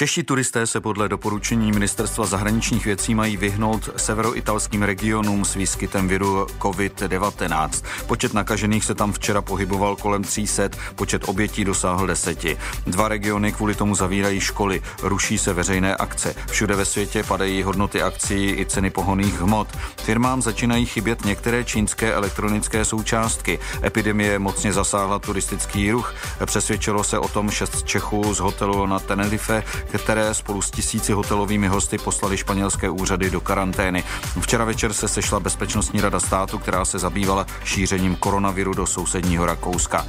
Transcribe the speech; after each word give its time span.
Čeští 0.00 0.22
turisté 0.22 0.66
se 0.66 0.80
podle 0.80 1.08
doporučení 1.08 1.72
Ministerstva 1.72 2.26
zahraničních 2.26 2.84
věcí 2.84 3.14
mají 3.14 3.36
vyhnout 3.36 3.90
severoitalským 3.96 4.82
regionům 4.82 5.44
s 5.44 5.54
výskytem 5.54 6.08
viru 6.08 6.46
COVID-19. 6.58 7.84
Počet 8.06 8.34
nakažených 8.34 8.84
se 8.84 8.94
tam 8.94 9.12
včera 9.12 9.42
pohyboval 9.42 9.96
kolem 9.96 10.24
300, 10.24 10.68
počet 10.94 11.28
obětí 11.28 11.64
dosáhl 11.64 12.06
deseti. 12.06 12.56
Dva 12.86 13.08
regiony 13.08 13.52
kvůli 13.52 13.74
tomu 13.74 13.94
zavírají 13.94 14.40
školy, 14.40 14.82
ruší 15.02 15.38
se 15.38 15.52
veřejné 15.52 15.96
akce. 15.96 16.34
Všude 16.50 16.76
ve 16.76 16.84
světě 16.84 17.22
padají 17.22 17.62
hodnoty 17.62 18.02
akcí 18.02 18.50
i 18.50 18.66
ceny 18.66 18.90
pohoných 18.90 19.40
hmot. 19.40 19.68
Firmám 19.96 20.42
začínají 20.42 20.86
chybět 20.86 21.24
některé 21.24 21.64
čínské 21.64 22.12
elektronické 22.12 22.84
součástky. 22.84 23.58
Epidemie 23.84 24.38
mocně 24.38 24.72
zasáhla 24.72 25.18
turistický 25.18 25.90
ruch. 25.90 26.14
Přesvědčilo 26.46 27.04
se 27.04 27.18
o 27.18 27.28
tom 27.28 27.50
šest 27.50 27.82
Čechů 27.82 28.34
z 28.34 28.38
hotelu 28.38 28.86
na 28.86 28.98
Tenerife, 28.98 29.62
které 29.98 30.34
spolu 30.34 30.62
s 30.62 30.70
tisíci 30.70 31.12
hotelovými 31.12 31.68
hosty 31.68 31.98
poslali 31.98 32.36
španělské 32.36 32.90
úřady 32.90 33.30
do 33.30 33.40
karantény. 33.40 34.04
Včera 34.40 34.64
večer 34.64 34.92
se 34.92 35.08
sešla 35.08 35.40
Bezpečnostní 35.40 36.00
rada 36.00 36.20
státu, 36.20 36.58
která 36.58 36.84
se 36.84 36.98
zabývala 36.98 37.46
šířením 37.64 38.16
koronaviru 38.16 38.74
do 38.74 38.86
sousedního 38.86 39.46
Rakouska. 39.46 40.06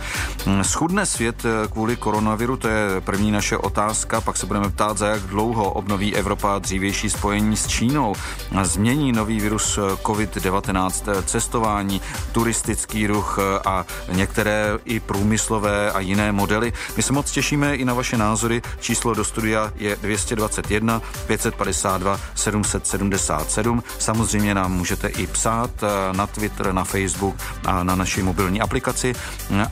Schudne 0.62 1.05
svět 1.05 1.44
kvůli 1.71 1.95
koronaviru, 1.95 2.57
to 2.57 2.67
je 2.67 3.02
první 3.02 3.31
naše 3.31 3.57
otázka, 3.57 4.21
pak 4.21 4.38
se 4.38 4.45
budeme 4.45 4.70
ptát, 4.70 4.98
za 4.98 5.07
jak 5.07 5.21
dlouho 5.21 5.71
obnoví 5.71 6.16
Evropa 6.16 6.59
dřívější 6.59 7.09
spojení 7.09 7.57
s 7.57 7.68
Čínou. 7.68 8.16
Změní 8.63 9.12
nový 9.12 9.40
virus 9.40 9.79
COVID-19 10.04 11.23
cestování, 11.23 12.02
turistický 12.32 13.07
ruch 13.07 13.40
a 13.66 13.85
některé 14.12 14.79
i 14.85 14.99
průmyslové 14.99 15.91
a 15.91 15.99
jiné 15.99 16.32
modely. 16.32 16.73
My 16.98 17.04
se 17.04 17.13
moc 17.13 17.32
těšíme 17.32 17.76
i 17.76 17.85
na 17.85 17.93
vaše 17.93 18.18
názory. 18.18 18.62
Číslo 18.79 19.13
do 19.13 19.23
studia 19.23 19.70
je 19.75 19.95
221 19.95 21.02
552 21.27 22.20
777. 22.35 23.84
Samozřejmě 23.99 24.55
nám 24.55 24.73
můžete 24.73 25.07
i 25.07 25.27
psát 25.27 25.71
eh, 25.84 26.18
na 26.18 26.27
Twitter, 26.27 26.73
na 26.73 26.84
Facebook 26.84 27.35
a 27.65 27.84
na 27.84 27.96
naší 27.96 28.21
mobilní 28.21 28.62
aplikaci. 28.62 29.13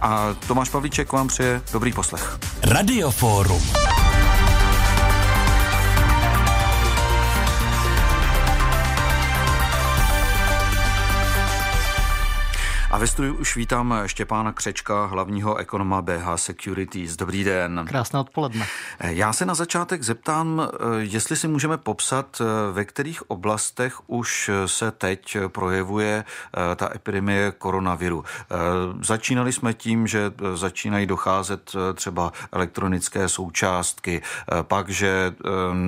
A 0.01 0.35
Tomáš 0.47 0.69
Pavlíček 0.69 1.11
vám 1.11 1.27
přeje 1.27 1.61
dobrý 1.73 1.93
poslech. 1.93 2.37
Radioforum. 2.63 3.61
A 12.91 12.97
ve 12.97 13.07
studiu 13.07 13.35
už 13.35 13.55
vítám 13.55 13.93
Štěpána 14.05 14.51
Křečka, 14.51 15.05
hlavního 15.05 15.55
ekonoma 15.55 16.01
BH 16.01 16.27
Securities. 16.35 17.15
Dobrý 17.15 17.43
den. 17.43 17.85
Krásné 17.87 18.19
odpoledne. 18.19 18.65
Já 18.99 19.33
se 19.33 19.45
na 19.45 19.55
začátek 19.55 20.03
zeptám, 20.03 20.69
jestli 20.97 21.35
si 21.35 21.47
můžeme 21.47 21.77
popsat, 21.77 22.41
ve 22.71 22.85
kterých 22.85 23.29
oblastech 23.29 24.09
už 24.09 24.51
se 24.65 24.91
teď 24.91 25.37
projevuje 25.47 26.23
eh, 26.25 26.75
ta 26.75 26.89
epidemie 26.95 27.51
koronaviru. 27.51 28.23
Eh, 28.25 28.55
začínali 29.03 29.53
jsme 29.53 29.73
tím, 29.73 30.07
že 30.07 30.31
začínají 30.53 31.05
docházet 31.05 31.71
eh, 31.75 31.93
třeba 31.93 32.31
elektronické 32.51 33.29
součástky, 33.29 34.21
pak, 34.61 34.89
že 34.89 35.33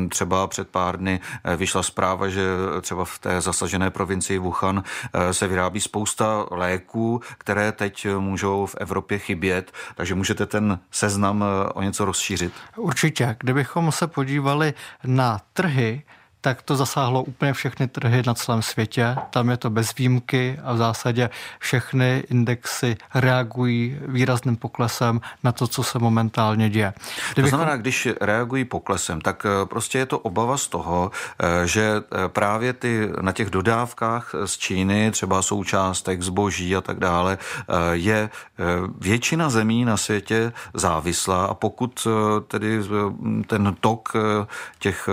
třeba 0.09 0.47
před 0.47 0.67
pár 0.67 0.97
dny 0.97 1.19
vyšla 1.57 1.83
zpráva, 1.83 2.29
že 2.29 2.43
třeba 2.81 3.05
v 3.05 3.19
té 3.19 3.41
zasažené 3.41 3.89
provincii 3.89 4.39
Wuhan 4.39 4.83
se 5.31 5.47
vyrábí 5.47 5.81
spousta 5.81 6.45
léků, 6.51 6.90
léků, 6.91 7.21
které 7.37 7.71
teď 7.71 8.07
můžou 8.19 8.65
v 8.65 8.75
Evropě 8.79 9.19
chybět, 9.19 9.71
takže 9.95 10.15
můžete 10.15 10.45
ten 10.45 10.79
seznam 10.91 11.43
eh, 11.43 11.69
o 11.73 11.81
něco 11.81 12.05
rozšířit? 12.05 12.53
Určitě. 12.77 13.35
Kdybychom 13.39 13.91
se 13.91 14.07
podívali 14.07 14.73
na 15.05 15.39
trhy, 15.53 16.03
tak 16.41 16.61
to 16.61 16.75
zasáhlo 16.75 17.23
úplně 17.23 17.53
všechny 17.53 17.87
trhy 17.87 18.23
na 18.27 18.33
celém 18.33 18.61
světě. 18.61 19.15
Tam 19.29 19.49
je 19.49 19.57
to 19.57 19.69
bez 19.69 19.95
výjimky 19.95 20.59
a 20.63 20.73
v 20.73 20.77
zásadě 20.77 21.29
všechny 21.59 22.23
indexy 22.29 22.97
reagují 23.13 23.97
výrazným 24.07 24.55
poklesem 24.55 25.21
na 25.43 25.51
to, 25.51 25.67
co 25.67 25.83
se 25.83 25.99
momentálně 25.99 26.69
děje. 26.69 26.93
Kdybychom... 27.33 27.51
To 27.51 27.57
znamená, 27.57 27.77
když 27.77 28.07
reagují 28.21 28.65
poklesem, 28.65 29.21
tak 29.21 29.45
eh, 29.45 29.65
prostě 29.65 29.97
je 29.97 30.05
to 30.05 30.19
obava 30.19 30.57
z 30.57 30.67
toho, 30.67 31.11
eh, 31.39 31.67
že 31.67 32.01
eh, 32.01 32.27
právě 32.27 32.73
ty 32.73 33.09
na 33.21 33.31
těch 33.31 33.49
dodávkách 33.49 34.35
z 34.45 34.57
Číny, 34.57 35.11
třeba 35.11 35.41
součástek 35.41 36.21
zboží 36.21 36.75
a 36.75 36.81
tak 36.81 36.99
dále, 36.99 37.37
je 37.91 38.29
většina 38.99 39.49
zemí 39.49 39.85
na 39.85 39.97
světě 39.97 40.53
závislá 40.73 41.45
a 41.45 41.53
pokud 41.53 42.07
tedy 42.47 42.79
ten 43.47 43.75
tok 43.79 44.13
těch 44.79 45.09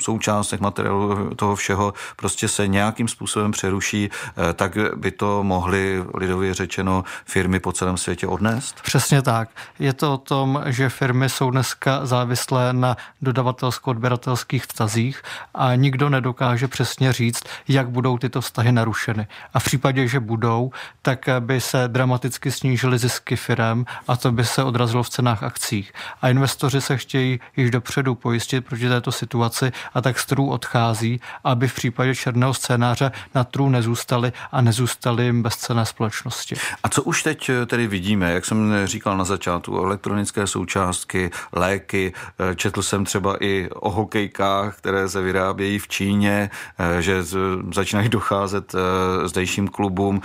součástek 0.00 0.60
materiálu 0.66 1.34
toho 1.34 1.56
všeho 1.56 1.94
prostě 2.16 2.48
se 2.48 2.66
nějakým 2.66 3.08
způsobem 3.08 3.50
přeruší, 3.52 4.10
eh, 4.10 4.52
tak 4.52 4.72
by 4.96 5.10
to 5.10 5.42
mohly 5.42 6.04
lidově 6.14 6.54
řečeno 6.54 7.04
firmy 7.24 7.60
po 7.60 7.72
celém 7.72 7.96
světě 7.96 8.26
odnést? 8.26 8.82
Přesně 8.82 9.22
tak. 9.22 9.48
Je 9.78 9.92
to 9.92 10.14
o 10.14 10.18
tom, 10.18 10.62
že 10.66 10.88
firmy 10.88 11.28
jsou 11.28 11.50
dneska 11.50 12.06
závislé 12.06 12.72
na 12.72 12.96
dodavatelsko-odběratelských 13.22 14.62
vztazích 14.66 15.22
a 15.54 15.74
nikdo 15.74 16.08
nedokáže 16.08 16.68
přesně 16.68 17.12
říct, 17.12 17.42
jak 17.68 17.88
budou 17.88 18.18
tyto 18.18 18.40
vztahy 18.40 18.72
narušeny. 18.72 19.26
A 19.54 19.58
v 19.58 19.64
případě, 19.64 20.08
že 20.08 20.20
budou, 20.20 20.70
tak 21.02 21.28
by 21.40 21.60
se 21.60 21.88
dramaticky 21.88 22.50
snížily 22.50 22.98
zisky 22.98 23.36
firm 23.36 23.84
a 24.08 24.16
to 24.16 24.32
by 24.32 24.44
se 24.44 24.64
odrazilo 24.64 25.02
v 25.02 25.10
cenách 25.10 25.42
akcích. 25.42 25.92
A 26.22 26.28
investoři 26.28 26.80
se 26.80 26.96
chtějí 26.96 27.40
již 27.56 27.70
dopředu 27.70 28.14
pojistit 28.14 28.66
proti 28.66 28.88
této 28.88 29.12
situaci 29.12 29.72
a 29.94 30.00
tak 30.00 30.18
z 30.18 30.26
trů 30.26 30.50
odchází, 30.56 31.20
aby 31.44 31.68
v 31.68 31.74
případě 31.74 32.14
černého 32.14 32.54
scénáře 32.54 33.12
na 33.34 33.44
trů 33.44 33.68
nezůstali 33.68 34.32
a 34.52 34.60
nezůstali 34.60 35.24
jim 35.24 35.42
bezcené 35.42 35.86
společnosti. 35.86 36.56
A 36.82 36.88
co 36.88 37.02
už 37.02 37.22
teď 37.22 37.48
eh, 37.48 37.66
tedy 37.66 37.86
vidíme, 37.86 38.32
jak 38.32 38.44
jsem 38.44 38.72
říkal 38.84 39.16
na 39.16 39.24
začátku, 39.24 39.78
elektronické 39.78 40.46
součástky, 40.46 41.30
léky, 41.52 42.12
eh, 42.12 42.54
četl 42.54 42.82
jsem 42.82 43.04
třeba 43.04 43.36
i 43.40 43.68
o 43.74 43.90
hokejkách, 43.90 44.76
které 44.78 45.08
se 45.08 45.20
vyrábějí 45.20 45.78
v 45.78 45.88
Číně, 45.88 46.50
eh, 46.78 47.02
že 47.02 47.24
začínají 47.74 48.08
docházet 48.08 48.74
zdejším 49.24 49.68
klubům 49.68 50.20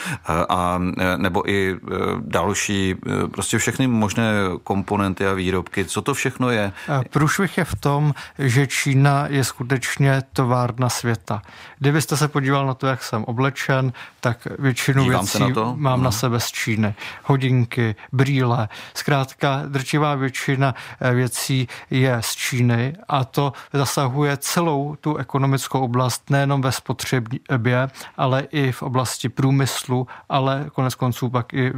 a 0.50 0.80
nebo 1.18 1.50
i 1.50 1.78
další, 2.20 2.96
prostě 3.32 3.58
všechny 3.58 3.88
možné 3.88 4.32
komponenty 4.64 5.28
a 5.28 5.34
výrobky. 5.34 5.86
Co 5.86 6.02
to 6.02 6.14
všechno 6.14 6.50
je? 6.50 6.72
Průšvih 7.10 7.58
je 7.58 7.66
v 7.66 7.76
tom, 7.76 8.14
že 8.40 8.68
Čína 8.68 9.28
je 9.30 9.44
skutečně 9.44 10.21
továrna 10.34 10.90
světa. 10.90 11.42
Kdybyste 11.80 12.18
se 12.18 12.28
podíval 12.28 12.66
na 12.66 12.74
to, 12.74 12.88
jak 12.88 13.04
jsem 13.04 13.24
oblečen, 13.24 13.94
tak 14.20 14.48
většinu 14.60 15.04
Dívám 15.04 15.26
věcí 15.26 15.40
na 15.40 15.54
to. 15.54 15.66
mám 15.66 15.94
hmm. 15.94 16.04
na 16.04 16.10
mhm. 16.10 16.18
sebe 16.18 16.40
z 16.40 16.52
Číny. 16.52 16.96
Hodinky, 17.24 17.96
brýle, 18.12 18.70
zkrátka 18.94 19.62
drtivá 19.68 20.16
většina 20.16 20.76
eh, 21.02 21.14
věcí 21.14 21.68
je 21.90 22.18
z 22.20 22.36
Číny 22.36 22.96
a 23.08 23.24
to 23.24 23.54
zasahuje 23.74 24.38
celou 24.38 24.96
tu 25.02 25.18
ekonomickou 25.18 25.80
oblast, 25.80 26.30
nejenom 26.30 26.62
ve 26.62 26.72
spotřebě, 26.72 27.90
ale 28.18 28.42
i 28.52 28.72
v 28.72 28.82
oblasti 28.82 29.30
průmyslu, 29.30 30.08
ale 30.30 30.66
konec 30.74 30.96
konců 30.96 31.30
pak 31.30 31.54
i 31.54 31.74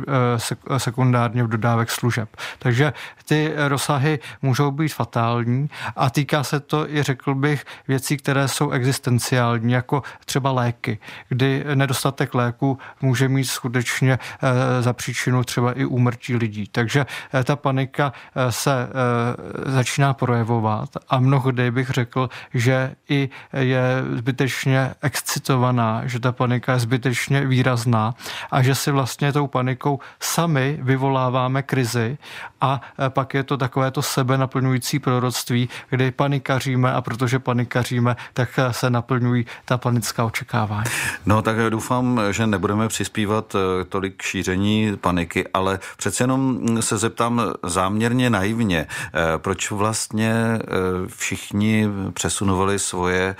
eh, 0.69 0.79
sekundárně 0.79 1.43
v 1.43 1.47
dodávek 1.47 1.91
služeb. 1.91 2.29
Takže 2.59 2.93
ty 3.25 3.53
rozsahy 3.67 4.19
můžou 4.41 4.71
být 4.71 4.93
fatální 4.93 5.69
a 5.95 6.09
týká 6.09 6.43
se 6.43 6.59
to 6.59 6.89
i, 6.89 7.03
řekl 7.03 7.35
bych, 7.35 7.65
věcí, 7.87 8.17
které 8.17 8.32
jsou 8.47 8.71
existenciální, 8.71 9.73
jako 9.73 10.03
třeba 10.25 10.51
léky, 10.51 10.99
kdy 11.29 11.65
nedostatek 11.75 12.33
léku 12.33 12.77
může 13.01 13.29
mít 13.29 13.45
skutečně 13.45 14.19
eh, 14.19 14.81
za 14.81 14.93
příčinu 14.93 15.43
třeba 15.43 15.73
i 15.73 15.85
úmrtí 15.85 16.35
lidí. 16.35 16.69
Takže 16.71 17.05
eh, 17.33 17.43
ta 17.43 17.55
panika 17.55 18.13
eh, 18.35 18.51
se 18.51 18.89
začíná 19.65 20.13
projevovat 20.13 20.89
a 21.09 21.19
mnohdy 21.19 21.71
bych 21.71 21.89
řekl, 21.89 22.29
že 22.53 22.95
i 23.09 23.29
je 23.53 24.03
zbytečně 24.15 24.93
excitovaná, 25.01 26.01
že 26.05 26.19
ta 26.19 26.31
panika 26.31 26.73
je 26.73 26.79
zbytečně 26.79 27.45
výrazná 27.45 28.13
a 28.51 28.61
že 28.61 28.75
si 28.75 28.91
vlastně 28.91 29.33
tou 29.33 29.47
panikou 29.47 29.99
sami 30.19 30.79
vyvoláváme 30.81 31.61
krizi 31.61 32.17
a 32.61 32.81
pak 33.09 33.33
je 33.33 33.43
to 33.43 33.57
takové 33.57 33.91
to 33.91 34.01
sebe 34.01 34.37
naplňující 34.37 34.99
proroctví, 34.99 35.69
kdy 35.89 36.11
panikaříme 36.11 36.93
a 36.93 37.01
protože 37.01 37.39
panikaříme, 37.39 38.15
tak 38.33 38.59
se 38.71 38.89
naplňují 38.89 39.45
ta 39.65 39.77
panická 39.77 40.25
očekávání. 40.25 40.89
No 41.25 41.41
tak 41.41 41.55
doufám, 41.69 42.21
že 42.31 42.47
nebudeme 42.47 42.87
přispívat 42.87 43.55
eh, 43.55 43.85
tolik 43.85 44.21
šíření 44.21 44.97
paniky, 45.01 45.47
ale 45.53 45.79
přece 45.97 46.23
jenom 46.23 46.59
se 46.81 46.97
zeptám 46.97 47.41
záměrně 47.63 48.29
naivně, 48.29 48.87
eh, 48.89 49.37
proč 49.37 49.71
vlastně 49.71 50.33
eh, 50.33 50.59
všichni 51.07 51.87
přesunovali 52.13 52.79
svoje 52.79 53.35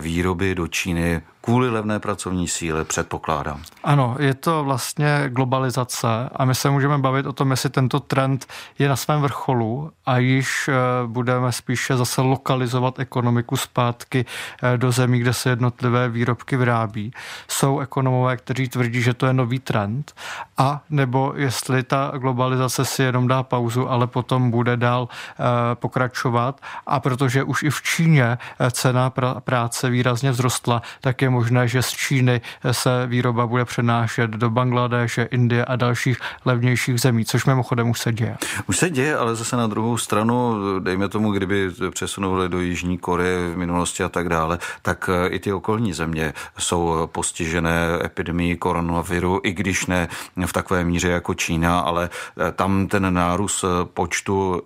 výroby 0.00 0.54
do 0.54 0.68
Číny 0.68 1.22
kvůli 1.46 1.70
levné 1.70 1.98
pracovní 1.98 2.48
síle, 2.48 2.84
předpokládám. 2.84 3.62
Ano, 3.84 4.16
je 4.18 4.34
to 4.34 4.64
vlastně 4.64 5.24
globalizace 5.28 6.08
a 6.36 6.44
my 6.44 6.54
se 6.54 6.70
můžeme 6.70 6.98
bavit 6.98 7.26
o 7.26 7.32
tom, 7.32 7.50
jestli 7.50 7.70
tento 7.70 8.00
trend 8.00 8.46
je 8.78 8.88
na 8.88 8.96
svém 8.96 9.20
vrcholu 9.20 9.90
a 10.06 10.18
již 10.18 10.68
eh, 10.68 10.74
budeme 11.06 11.52
spíše 11.52 11.96
zase 11.96 12.20
lokalizovat 12.20 12.98
ekonomiku 12.98 13.56
zpátky 13.56 14.24
eh, 14.62 14.78
do 14.78 14.92
zemí, 14.92 15.18
kde 15.18 15.32
se 15.32 15.50
jednotlivé 15.50 16.08
výrobky 16.08 16.56
vyrábí. 16.56 17.12
Jsou 17.48 17.80
ekonomové, 17.80 18.36
kteří 18.36 18.68
tvrdí, 18.68 19.02
že 19.02 19.14
to 19.14 19.26
je 19.26 19.32
nový 19.32 19.58
trend 19.58 20.12
a 20.58 20.80
nebo 20.90 21.32
jestli 21.36 21.82
ta 21.82 22.12
globalizace 22.18 22.84
si 22.84 23.02
jenom 23.02 23.28
dá 23.28 23.42
pauzu, 23.42 23.90
ale 23.90 24.06
potom 24.06 24.50
bude 24.50 24.76
dál 24.76 25.08
eh, 25.08 25.44
pokračovat 25.74 26.60
a 26.86 27.00
protože 27.00 27.42
už 27.42 27.62
i 27.62 27.70
v 27.70 27.82
Číně 27.82 28.38
cena 28.70 29.12
práce 29.40 29.90
výrazně 29.90 30.32
vzrostla, 30.32 30.82
tak 31.00 31.22
je 31.22 31.35
možné, 31.36 31.68
že 31.68 31.82
z 31.82 31.90
Číny 31.90 32.40
se 32.72 33.06
výroba 33.06 33.46
bude 33.46 33.64
přenášet 33.64 34.30
do 34.30 34.50
Bangladeše, 34.50 35.28
Indie 35.30 35.64
a 35.64 35.76
dalších 35.76 36.18
levnějších 36.44 37.00
zemí, 37.00 37.24
což 37.24 37.44
mimochodem 37.44 37.90
už 37.90 37.98
se 38.00 38.12
děje. 38.12 38.36
Už 38.66 38.76
se 38.76 38.90
děje, 38.90 39.16
ale 39.16 39.36
zase 39.36 39.56
na 39.56 39.66
druhou 39.66 39.98
stranu, 39.98 40.56
dejme 40.80 41.08
tomu, 41.08 41.32
kdyby 41.32 41.70
přesunuli 41.90 42.48
do 42.48 42.60
Jižní 42.60 42.98
Koreje 42.98 43.52
v 43.52 43.56
minulosti 43.56 44.02
a 44.02 44.08
tak 44.08 44.28
dále, 44.28 44.58
tak 44.82 45.10
eh, 45.12 45.28
i 45.28 45.38
ty 45.38 45.52
okolní 45.52 45.92
země 45.92 46.32
jsou 46.58 47.08
postižené 47.12 48.00
epidemii 48.04 48.56
koronaviru, 48.56 49.40
i 49.44 49.52
když 49.52 49.86
ne 49.86 50.08
v 50.46 50.52
takové 50.52 50.84
míře 50.84 51.08
jako 51.08 51.34
Čína, 51.34 51.80
ale 51.80 52.08
eh, 52.08 52.52
tam 52.52 52.86
ten 52.88 53.14
nárůst 53.14 53.64
eh, 53.64 53.84
počtu 53.84 54.62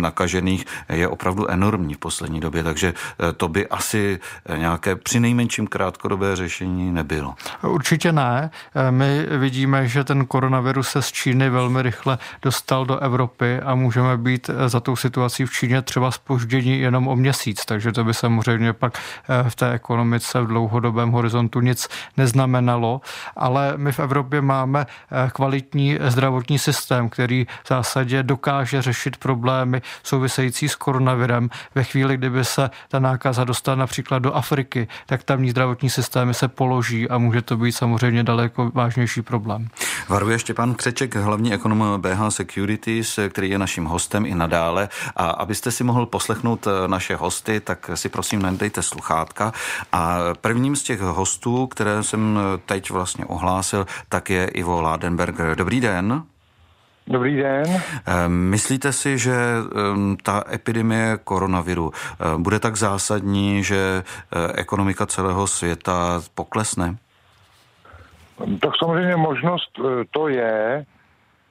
nakažených 0.00 0.64
je 0.88 1.08
opravdu 1.08 1.50
enormní 1.50 1.94
v 1.94 1.98
poslední 1.98 2.40
době, 2.40 2.62
takže 2.62 2.94
to 3.36 3.48
by 3.48 3.68
asi 3.68 4.20
nějaké 4.56 4.96
přinejmenším 4.96 5.66
krátkodobé 6.14 6.36
řešení 6.36 6.92
nebylo. 6.92 7.34
Určitě 7.62 8.12
ne. 8.12 8.50
My 8.90 9.26
vidíme, 9.30 9.88
že 9.88 10.04
ten 10.04 10.26
koronavirus 10.26 10.88
se 10.88 11.02
z 11.02 11.12
Číny 11.12 11.50
velmi 11.50 11.82
rychle 11.82 12.18
dostal 12.42 12.86
do 12.86 12.98
Evropy 12.98 13.60
a 13.60 13.74
můžeme 13.74 14.16
být 14.16 14.50
za 14.66 14.80
tou 14.80 14.96
situací 14.96 15.44
v 15.44 15.52
Číně 15.52 15.82
třeba 15.82 16.10
spoždění 16.10 16.80
jenom 16.80 17.08
o 17.08 17.16
měsíc, 17.16 17.64
takže 17.64 17.92
to 17.92 18.04
by 18.04 18.14
samozřejmě 18.14 18.72
pak 18.72 18.98
eh, 19.28 19.50
v 19.50 19.54
té 19.54 19.72
ekonomice 19.72 20.40
v 20.40 20.46
dlouhodobém 20.46 21.10
horizontu 21.10 21.60
nic 21.60 21.88
neznamenalo, 22.16 23.00
ale 23.36 23.74
my 23.76 23.92
v 23.92 24.00
Evropě 24.00 24.40
máme 24.40 24.86
kvalitní 25.32 25.98
zdravotní 26.08 26.58
systém, 26.58 27.08
který 27.08 27.46
v 27.64 27.68
zásadě 27.68 28.22
dokáže 28.22 28.82
řešit 28.82 29.16
problémy 29.16 29.82
související 30.02 30.68
s 30.68 30.76
koronavirem. 30.76 31.50
Ve 31.74 31.84
chvíli, 31.84 32.16
kdyby 32.16 32.44
se 32.44 32.70
ta 32.88 32.98
nákaza 32.98 33.44
dostala 33.44 33.76
například 33.76 34.18
do 34.18 34.34
Afriky, 34.34 34.88
tak 35.06 35.24
tamní 35.24 35.50
zdravotní 35.50 35.90
systémy 36.04 36.34
se 36.34 36.48
položí 36.48 37.08
a 37.08 37.18
může 37.18 37.42
to 37.42 37.56
být 37.56 37.72
samozřejmě 37.72 38.22
daleko 38.22 38.70
vážnější 38.74 39.22
problém. 39.22 39.68
Varuje 40.08 40.38
Štěpán 40.38 40.74
Křeček, 40.74 41.16
hlavní 41.16 41.52
ekonom 41.52 42.00
BH 42.00 42.20
Securities, 42.28 43.18
který 43.28 43.50
je 43.50 43.58
naším 43.58 43.84
hostem 43.84 44.26
i 44.26 44.34
nadále. 44.34 44.88
A 45.16 45.30
abyste 45.30 45.70
si 45.70 45.84
mohl 45.84 46.06
poslechnout 46.06 46.66
eh, 46.66 46.88
naše 46.88 47.16
hosty, 47.16 47.60
tak 47.60 47.90
si 47.94 48.08
prosím 48.08 48.42
nedejte 48.42 48.82
sluchátka. 48.82 49.52
A 49.92 50.18
prvním 50.40 50.76
z 50.76 50.82
těch 50.82 51.00
hostů, 51.00 51.66
které 51.66 52.02
jsem 52.02 52.38
eh, 52.38 52.60
teď 52.66 52.90
vlastně 52.90 53.24
ohlásil, 53.24 53.86
tak 54.08 54.30
je 54.30 54.44
Ivo 54.44 54.80
Ládenberger. 54.80 55.56
Dobrý 55.56 55.80
den. 55.80 56.22
Dobrý 57.06 57.36
den. 57.36 57.64
Eh, 57.68 58.28
myslíte 58.28 58.92
si, 58.92 59.18
že 59.18 59.32
ehm, 59.32 60.16
ta 60.22 60.44
epidemie 60.52 61.18
koronaviru 61.24 61.92
bude 62.36 62.58
tak 62.58 62.76
zásadní, 62.76 63.64
že 63.64 64.02
ekonomika 64.54 65.06
celého 65.06 65.46
světa 65.46 66.20
poklesne? 66.34 66.96
Tak 68.60 68.72
samozřejmě 68.80 69.16
možnost 69.16 69.70
to 70.10 70.28
je, 70.28 70.86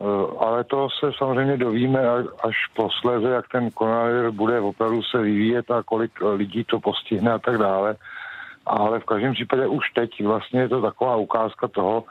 Eh, 0.04 0.38
ale 0.40 0.64
to 0.64 0.88
se 1.00 1.12
samozřejmě 1.18 1.58
dovíme 1.58 2.00
až 2.44 2.56
posléze, 2.76 3.30
jak 3.30 3.46
ten 3.52 3.72
koronavir 3.72 4.32
bude 4.32 4.60
opravdu 4.60 5.04
se 5.04 5.22
vyvíjet 5.22 5.72
a 5.72 5.84
kolik 5.84 6.12
eh, 6.22 6.28
lidí 6.28 6.64
to 6.64 6.80
postihne 6.80 7.32
a 7.32 7.40
tak 7.40 7.58
dále. 7.58 7.96
Ale 8.66 9.00
v 9.00 9.06
každém 9.06 9.34
případě 9.34 9.68
už 9.68 9.92
teď 9.96 10.24
vlastně 10.24 10.62
je 10.62 10.70
to 10.70 10.82
taková 10.82 11.16
ukázka 11.16 11.68
toho, 11.68 12.04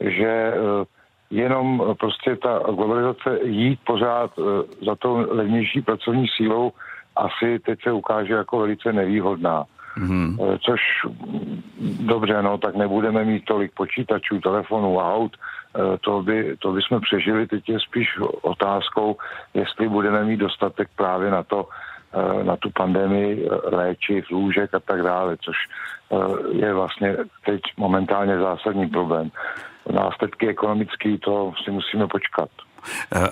že 0.00 0.30
eh, 0.54 0.84
jenom 1.30 1.94
prostě 2.00 2.36
ta 2.36 2.58
globalizace 2.58 3.38
jít 3.42 3.80
pořád 3.86 4.30
za 4.86 4.94
tou 4.94 5.26
levnější 5.28 5.82
pracovní 5.82 6.26
sílou 6.36 6.72
asi 7.16 7.58
teď 7.58 7.82
se 7.82 7.92
ukáže 7.92 8.34
jako 8.34 8.58
velice 8.58 8.92
nevýhodná. 8.92 9.64
Mm-hmm. 9.98 10.58
Což 10.58 10.80
mm, 11.06 11.62
dobře, 12.06 12.42
no, 12.42 12.58
tak 12.58 12.76
nebudeme 12.76 13.24
mít 13.24 13.44
tolik 13.44 13.72
počítačů, 13.74 14.40
telefonů 14.40 15.00
a 15.00 15.14
aut, 15.14 15.36
Eh, 15.74 15.98
to 16.00 16.22
by, 16.22 16.56
to 16.58 16.72
by 16.72 16.82
jsme 16.82 17.00
přežili. 17.00 17.46
Teď 17.46 17.68
je 17.68 17.80
spíš 17.80 18.18
otázkou, 18.42 19.16
jestli 19.54 19.88
budeme 19.88 20.24
mít 20.24 20.36
dostatek 20.36 20.88
právě 20.96 21.30
na 21.30 21.42
to, 21.42 21.68
eh, 22.14 22.44
na 22.44 22.56
tu 22.56 22.70
pandemii 22.70 23.46
eh, 23.46 23.76
léčiv, 23.76 24.30
lůžek 24.30 24.74
a 24.74 24.80
tak 24.80 25.02
dále, 25.02 25.36
což 25.36 25.56
je 26.52 26.74
vlastně 26.74 27.16
teď 27.46 27.60
momentálně 27.76 28.38
zásadní 28.38 28.86
problém. 28.86 29.30
Následky 29.92 30.48
ekonomický 30.48 31.18
to 31.18 31.52
si 31.64 31.70
musíme 31.70 32.06
počkat. 32.06 32.48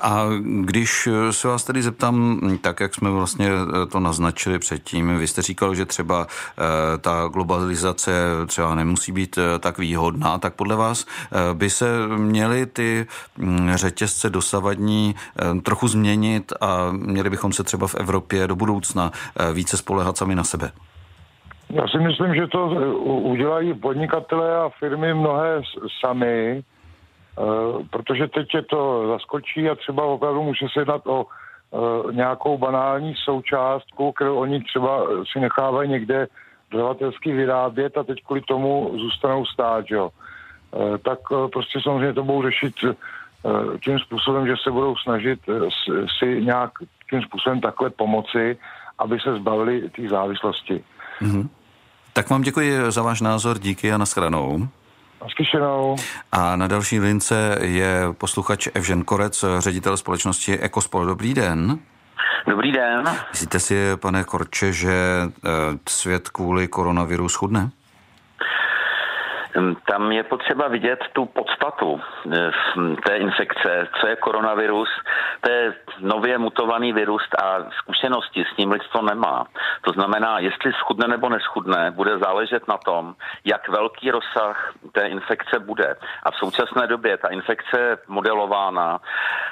A 0.00 0.26
když 0.60 1.08
se 1.30 1.48
vás 1.48 1.64
tedy 1.64 1.82
zeptám, 1.82 2.40
tak 2.60 2.80
jak 2.80 2.94
jsme 2.94 3.10
vlastně 3.10 3.48
to 3.92 4.00
naznačili 4.00 4.58
předtím, 4.58 5.18
vy 5.18 5.26
jste 5.26 5.42
říkal, 5.42 5.74
že 5.74 5.86
třeba 5.86 6.26
ta 7.00 7.28
globalizace 7.32 8.12
třeba 8.46 8.74
nemusí 8.74 9.12
být 9.12 9.38
tak 9.60 9.78
výhodná, 9.78 10.38
tak 10.38 10.54
podle 10.54 10.76
vás 10.76 11.06
by 11.54 11.70
se 11.70 12.08
měly 12.16 12.66
ty 12.66 13.06
řetězce 13.74 14.30
dosavadní 14.30 15.14
trochu 15.62 15.88
změnit 15.88 16.52
a 16.60 16.88
měli 16.92 17.30
bychom 17.30 17.52
se 17.52 17.64
třeba 17.64 17.86
v 17.86 17.94
Evropě 17.94 18.46
do 18.46 18.56
budoucna 18.56 19.12
více 19.52 19.76
spolehat 19.76 20.16
sami 20.16 20.34
na 20.34 20.44
sebe? 20.44 20.72
Já 21.72 21.88
si 21.88 21.98
myslím, 21.98 22.34
že 22.34 22.46
to 22.46 22.66
udělají 23.04 23.74
podnikatelé 23.74 24.56
a 24.56 24.68
firmy 24.68 25.14
mnohé 25.14 25.62
sami, 26.00 26.62
Eh, 27.38 27.84
protože 27.90 28.28
teď 28.28 28.54
je 28.54 28.62
to 28.62 29.08
zaskočí 29.08 29.68
a 29.68 29.74
třeba 29.74 30.04
opravdu 30.04 30.42
může 30.42 30.66
se 30.72 30.80
jednat 30.80 31.06
o 31.06 31.24
eh, 31.26 32.12
nějakou 32.12 32.58
banální 32.58 33.14
součástku, 33.24 34.12
kterou 34.12 34.36
oni 34.36 34.60
třeba 34.60 35.06
si 35.32 35.40
nechávají 35.40 35.90
někde 35.90 36.26
dodavatelsky 36.70 37.32
vyrábět 37.32 37.98
a 37.98 38.02
teď 38.02 38.24
kvůli 38.24 38.40
tomu 38.40 38.98
zůstanou 38.98 39.46
stát, 39.46 39.84
jo. 39.88 40.10
Eh, 40.74 40.98
tak 40.98 41.18
prostě 41.52 41.80
samozřejmě 41.82 42.12
to 42.12 42.24
budou 42.24 42.42
řešit 42.42 42.74
tím 43.84 43.98
způsobem, 43.98 44.46
že 44.46 44.54
se 44.62 44.70
budou 44.70 44.96
snažit 44.96 45.40
si 46.18 46.42
nějak 46.42 46.70
tím 47.10 47.22
způsobem 47.22 47.60
takhle 47.60 47.90
pomoci, 47.90 48.58
aby 48.98 49.20
se 49.20 49.34
zbavili 49.34 49.90
té 49.90 50.08
závislosti. 50.08 50.84
Mm-hmm. 51.22 51.48
Tak 52.12 52.30
vám 52.30 52.42
děkuji 52.42 52.78
za 52.88 53.02
váš 53.02 53.20
názor, 53.20 53.58
díky 53.58 53.92
a 53.92 53.98
nashledanou. 53.98 54.68
Naslyšenou. 55.22 55.96
A 56.32 56.56
na 56.56 56.66
další 56.66 57.00
lince 57.00 57.58
je 57.60 58.06
posluchač 58.12 58.68
Evžen 58.74 59.04
Korec, 59.04 59.44
ředitel 59.58 59.96
společnosti 59.96 60.58
Ekospol. 60.58 61.06
Dobrý 61.06 61.34
den. 61.34 61.78
Dobrý 62.46 62.72
den. 62.72 63.04
Myslíte 63.30 63.60
si, 63.60 63.96
pane 63.96 64.24
Korče, 64.24 64.72
že 64.72 64.92
eh, 65.26 65.50
svět 65.88 66.28
kvůli 66.28 66.68
koronaviru 66.68 67.28
schudne? 67.28 67.70
Tam 69.86 70.12
je 70.12 70.22
potřeba 70.22 70.68
vidět 70.68 71.00
tu 71.12 71.26
podstatu 71.26 72.00
eh, 72.32 72.50
té 73.06 73.16
infekce, 73.16 73.88
co 74.00 74.06
je 74.06 74.16
koronavirus. 74.16 74.88
To 75.40 75.50
je 75.50 75.74
nově 76.00 76.38
mutovaný 76.38 76.92
virus 76.92 77.22
a 77.42 77.70
zkušenosti 77.70 78.44
s 78.54 78.56
ním 78.56 78.70
lidstvo 78.70 79.02
nemá. 79.02 79.46
To 79.82 79.92
znamená, 79.92 80.38
jestli 80.38 80.72
schudne 80.72 81.08
nebo 81.08 81.28
neschudne, 81.28 81.90
bude 81.90 82.18
záležet 82.18 82.68
na 82.68 82.76
tom, 82.76 83.14
jak 83.44 83.68
velký 83.68 84.10
rozsah 84.10 84.72
té 84.92 85.08
infekce 85.08 85.58
bude. 85.58 85.96
A 86.22 86.30
v 86.30 86.36
současné 86.36 86.86
době 86.86 87.16
ta 87.16 87.28
infekce 87.28 87.80
je 87.80 87.98
modelována 88.08 89.00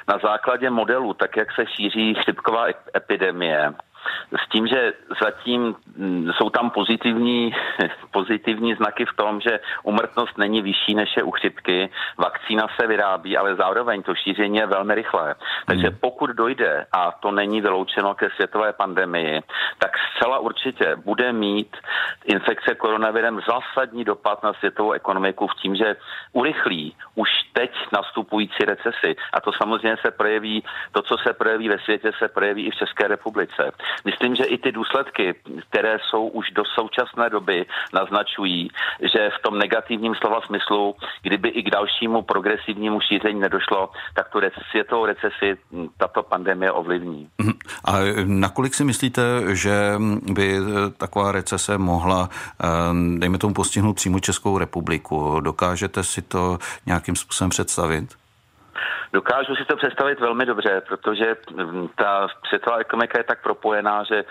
na 0.07 0.17
základě 0.23 0.69
modelu, 0.69 1.13
tak 1.13 1.37
jak 1.37 1.51
se 1.51 1.65
šíří 1.67 2.13
chřipková 2.13 2.65
epidemie 2.95 3.73
s 4.45 4.49
tím, 4.49 4.67
že 4.67 4.93
zatím 5.23 5.75
mm, 5.97 6.31
jsou 6.33 6.49
tam 6.49 6.69
pozitivní, 6.69 7.51
pozitivní 8.11 8.73
znaky 8.73 9.05
v 9.05 9.15
tom, 9.15 9.41
že 9.41 9.59
umrtnost 9.83 10.37
není 10.37 10.61
vyšší 10.61 10.95
než 10.95 11.17
je 11.17 11.23
u 11.23 11.31
chřipky, 11.31 11.89
vakcína 12.17 12.67
se 12.79 12.87
vyrábí, 12.87 13.37
ale 13.37 13.55
zároveň 13.55 14.03
to 14.03 14.15
šíření 14.15 14.57
je 14.57 14.65
velmi 14.65 14.95
rychlé. 14.95 15.35
Takže 15.65 15.87
hmm. 15.87 15.97
pokud 16.01 16.29
dojde, 16.29 16.85
a 16.91 17.11
to 17.11 17.31
není 17.31 17.61
vyloučeno 17.61 18.13
ke 18.13 18.29
světové 18.29 18.73
pandemii, 18.73 19.41
tak 19.77 19.91
zcela 19.97 20.39
určitě 20.39 20.95
bude 20.95 21.33
mít 21.33 21.77
infekce 22.25 22.75
koronavirem 22.75 23.41
zásadní 23.47 24.03
dopad 24.03 24.43
na 24.43 24.53
světovou 24.53 24.91
ekonomiku 24.91 25.47
v 25.47 25.55
tím, 25.55 25.75
že 25.75 25.95
urychlí 26.33 26.95
už 27.15 27.29
teď 27.53 27.71
nastupující 27.93 28.65
recesi. 28.65 29.15
A 29.33 29.41
to 29.41 29.51
samozřejmě 29.53 29.97
se 30.05 30.11
projeví, 30.11 30.63
to, 30.91 31.01
co 31.01 31.17
se 31.17 31.33
projeví 31.33 31.69
ve 31.69 31.79
světě, 31.79 32.11
se 32.19 32.27
projeví 32.27 32.65
i 32.65 32.71
v 32.71 32.75
České 32.75 33.07
republice. 33.07 33.71
Myslím, 34.05 34.35
že 34.35 34.43
i 34.43 34.57
ty 34.57 34.71
důsledky, 34.71 35.35
které 35.69 35.97
jsou 36.09 36.27
už 36.27 36.51
do 36.51 36.63
současné 36.65 37.29
doby, 37.29 37.65
naznačují, 37.93 38.69
že 39.13 39.29
v 39.39 39.41
tom 39.43 39.57
negativním 39.57 40.15
slova 40.15 40.41
smyslu, 40.41 40.95
kdyby 41.21 41.49
i 41.49 41.63
k 41.63 41.69
dalšímu 41.69 42.21
progresivnímu 42.21 43.01
šíření 43.01 43.39
nedošlo, 43.39 43.89
tak 44.15 44.29
tu 44.29 44.39
světovou 44.71 45.05
recesi 45.05 45.57
tato 45.97 46.23
pandemie 46.23 46.71
ovlivní. 46.71 47.29
Mhm. 47.37 47.53
A 47.85 47.91
nakolik 48.25 48.73
si 48.73 48.83
myslíte, 48.83 49.21
že 49.55 49.93
by 50.33 50.57
taková 50.97 51.31
recese 51.31 51.77
mohla, 51.77 52.29
eh, 52.63 52.67
dejme 53.17 53.37
tomu, 53.37 53.53
postihnout 53.53 53.95
přímo 53.95 54.19
Českou 54.19 54.57
republiku? 54.57 55.39
Dokážete 55.39 56.03
si 56.03 56.21
to 56.21 56.57
nějakým 56.85 57.15
způsobem 57.15 57.49
představit? 57.49 58.20
Dokážu 59.13 59.55
si 59.55 59.65
to 59.65 59.75
představit 59.75 60.19
velmi 60.19 60.45
dobře, 60.45 60.81
protože 60.87 61.35
mm, 61.51 61.87
ta 61.95 62.27
světová 62.47 62.77
ekonomika 62.77 63.17
je 63.17 63.23
tak 63.23 63.43
propojená, 63.43 64.03
že 64.03 64.23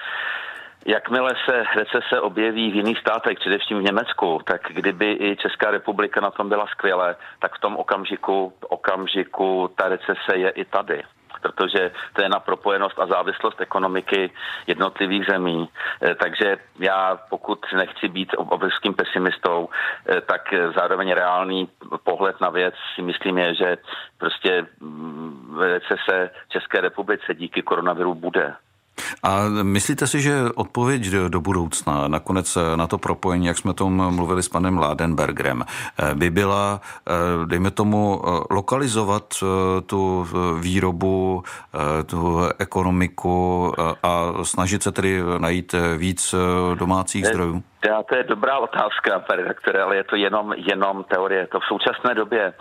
Jakmile 0.86 1.30
se 1.44 1.64
recese 1.76 2.20
objeví 2.20 2.70
v 2.70 2.74
jiných 2.74 2.98
státech, 2.98 3.38
především 3.38 3.78
v 3.78 3.82
Německu, 3.82 4.40
tak 4.44 4.60
kdyby 4.70 5.12
i 5.20 5.36
Česká 5.36 5.70
republika 5.70 6.20
na 6.20 6.30
tom 6.30 6.48
byla 6.48 6.66
skvěle, 6.66 7.16
tak 7.38 7.54
v 7.56 7.60
tom 7.60 7.76
okamžiku, 7.76 8.52
okamžiku 8.68 9.70
ta 9.76 9.88
recese 9.88 10.36
je 10.36 10.50
i 10.50 10.64
tady 10.64 11.02
protože 11.40 11.90
to 12.12 12.22
je 12.22 12.28
na 12.28 12.40
propojenost 12.40 12.98
a 12.98 13.06
závislost 13.06 13.60
ekonomiky 13.60 14.30
jednotlivých 14.66 15.26
zemí. 15.30 15.68
Eh, 16.02 16.14
takže 16.14 16.56
já, 16.78 17.18
pokud 17.30 17.58
nechci 17.76 18.08
být 18.08 18.34
obrovským 18.36 18.94
pesimistou, 18.94 19.68
eh, 19.68 20.20
tak 20.20 20.54
zároveň 20.76 21.12
reálný 21.12 21.68
pohled 22.04 22.40
na 22.40 22.50
věc 22.50 22.74
si 22.94 23.02
myslím 23.02 23.38
je, 23.38 23.54
že 23.54 23.78
prostě 24.18 24.66
mm, 24.80 25.58
recese 25.60 26.30
České 26.48 26.80
republice 26.80 27.34
díky 27.34 27.62
koronaviru 27.62 28.14
bude. 28.14 28.54
A 29.22 29.42
myslíte 29.62 30.06
si, 30.06 30.20
že 30.20 30.34
odpověď 30.54 31.02
do, 31.06 31.28
do 31.28 31.40
budoucna, 31.40 32.08
nakonec 32.08 32.58
na 32.76 32.86
to 32.86 32.98
propojení, 32.98 33.46
jak 33.46 33.58
jsme 33.58 33.74
tom 33.74 34.14
mluvili 34.14 34.42
s 34.42 34.48
panem 34.48 34.78
Ládenbergerem, 34.78 35.64
eh, 35.64 36.14
by 36.14 36.30
byla, 36.30 36.80
eh, 36.84 37.46
dejme 37.46 37.70
tomu, 37.70 38.22
eh, 38.22 38.44
lokalizovat 38.50 39.24
tu 39.86 40.26
výrobu, 40.60 41.42
tu 42.06 42.40
ekonomiku 42.58 43.72
a 44.02 44.32
snažit 44.42 44.82
se 44.82 44.92
tedy 44.92 45.22
najít 45.38 45.74
víc 45.96 46.34
domácích 46.74 47.26
zdrojů? 47.26 47.62
To 48.08 48.16
je 48.16 48.24
dobrá 48.24 48.58
otázka, 48.58 49.18
pane 49.18 49.42
redaktore, 49.42 49.82
ale 49.82 49.96
je 49.96 50.04
to 50.04 50.16
jenom, 50.16 50.52
jenom 50.52 51.04
teorie. 51.04 51.46
To 51.46 51.60
v 51.60 51.64
současné 51.64 52.14
době 52.14 52.52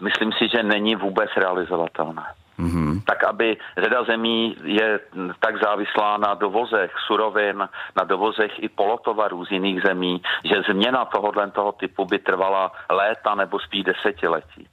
myslím 0.00 0.32
si, 0.32 0.48
že 0.48 0.62
není 0.62 0.96
vůbec 0.96 1.30
realizovatelné 1.36 2.22
mm-hmm. 2.62 3.02
tak 3.06 3.24
aby 3.24 3.56
řada 3.78 4.04
zemí 4.04 4.56
je 4.64 5.00
tak 5.40 5.62
závislá 5.62 6.16
na 6.16 6.34
dovozech 6.34 6.90
surovin, 7.06 7.68
na 7.96 8.04
dovozech 8.04 8.62
i 8.62 8.68
polotovarů 8.68 9.44
z 9.44 9.50
jiných 9.50 9.82
zemí, 9.82 10.22
že 10.44 10.62
změna 10.70 11.04
tohohle 11.04 11.50
toho 11.50 11.72
typu 11.72 12.04
by 12.04 12.18
trvala 12.18 12.72
léta 12.90 13.34
nebo 13.34 13.60
spíš 13.60 13.84
desetiletí. 13.84 14.68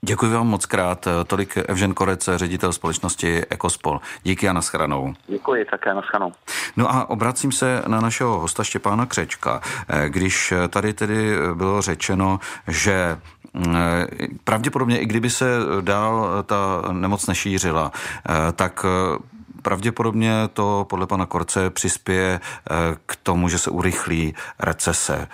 Děkuji 0.00 0.32
vám 0.32 0.46
moc 0.46 0.66
krát. 0.66 1.08
Tolik 1.26 1.56
Evžen 1.56 1.94
Korec, 1.94 2.28
ředitel 2.36 2.72
společnosti 2.72 3.42
Ekospol. 3.50 4.00
Díky 4.22 4.48
a 4.48 4.52
naschranou. 4.52 5.14
Děkuji, 5.26 5.64
také 5.70 5.94
naschranou. 5.94 6.32
No 6.76 6.90
a 6.90 7.10
obracím 7.10 7.52
se 7.52 7.82
na 7.86 8.00
našeho 8.00 8.38
hosta 8.38 8.64
Štěpána 8.64 9.06
Křečka. 9.06 9.60
Když 10.08 10.52
tady 10.68 10.92
tedy 10.92 11.36
bylo 11.54 11.82
řečeno, 11.82 12.38
že 12.68 13.16
Eh, 13.16 13.35
pravděpodobně, 14.44 14.98
i 14.98 15.06
kdyby 15.06 15.30
se 15.30 15.46
dál 15.80 16.44
ta 16.46 16.82
nemoc 16.92 17.26
nešířila, 17.26 17.92
eh, 18.28 18.52
tak 18.52 18.86
eh, 18.88 19.18
pravděpodobně 19.62 20.32
to 20.52 20.86
podle 20.88 21.06
pana 21.06 21.26
Korce 21.26 21.70
přispěje 21.70 22.40
k 23.06 23.16
tomu, 23.22 23.48
že 23.48 23.58
se 23.58 23.70
urychlí 23.70 24.34
recese. 24.58 25.28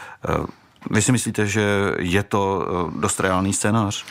Vy 0.91 1.03
si 1.03 1.13
myslíte, 1.13 1.47
že 1.47 1.95
je 1.99 2.23
to 2.23 2.67
dost 2.97 3.21
reálný 3.21 3.53
scénář? 3.53 4.05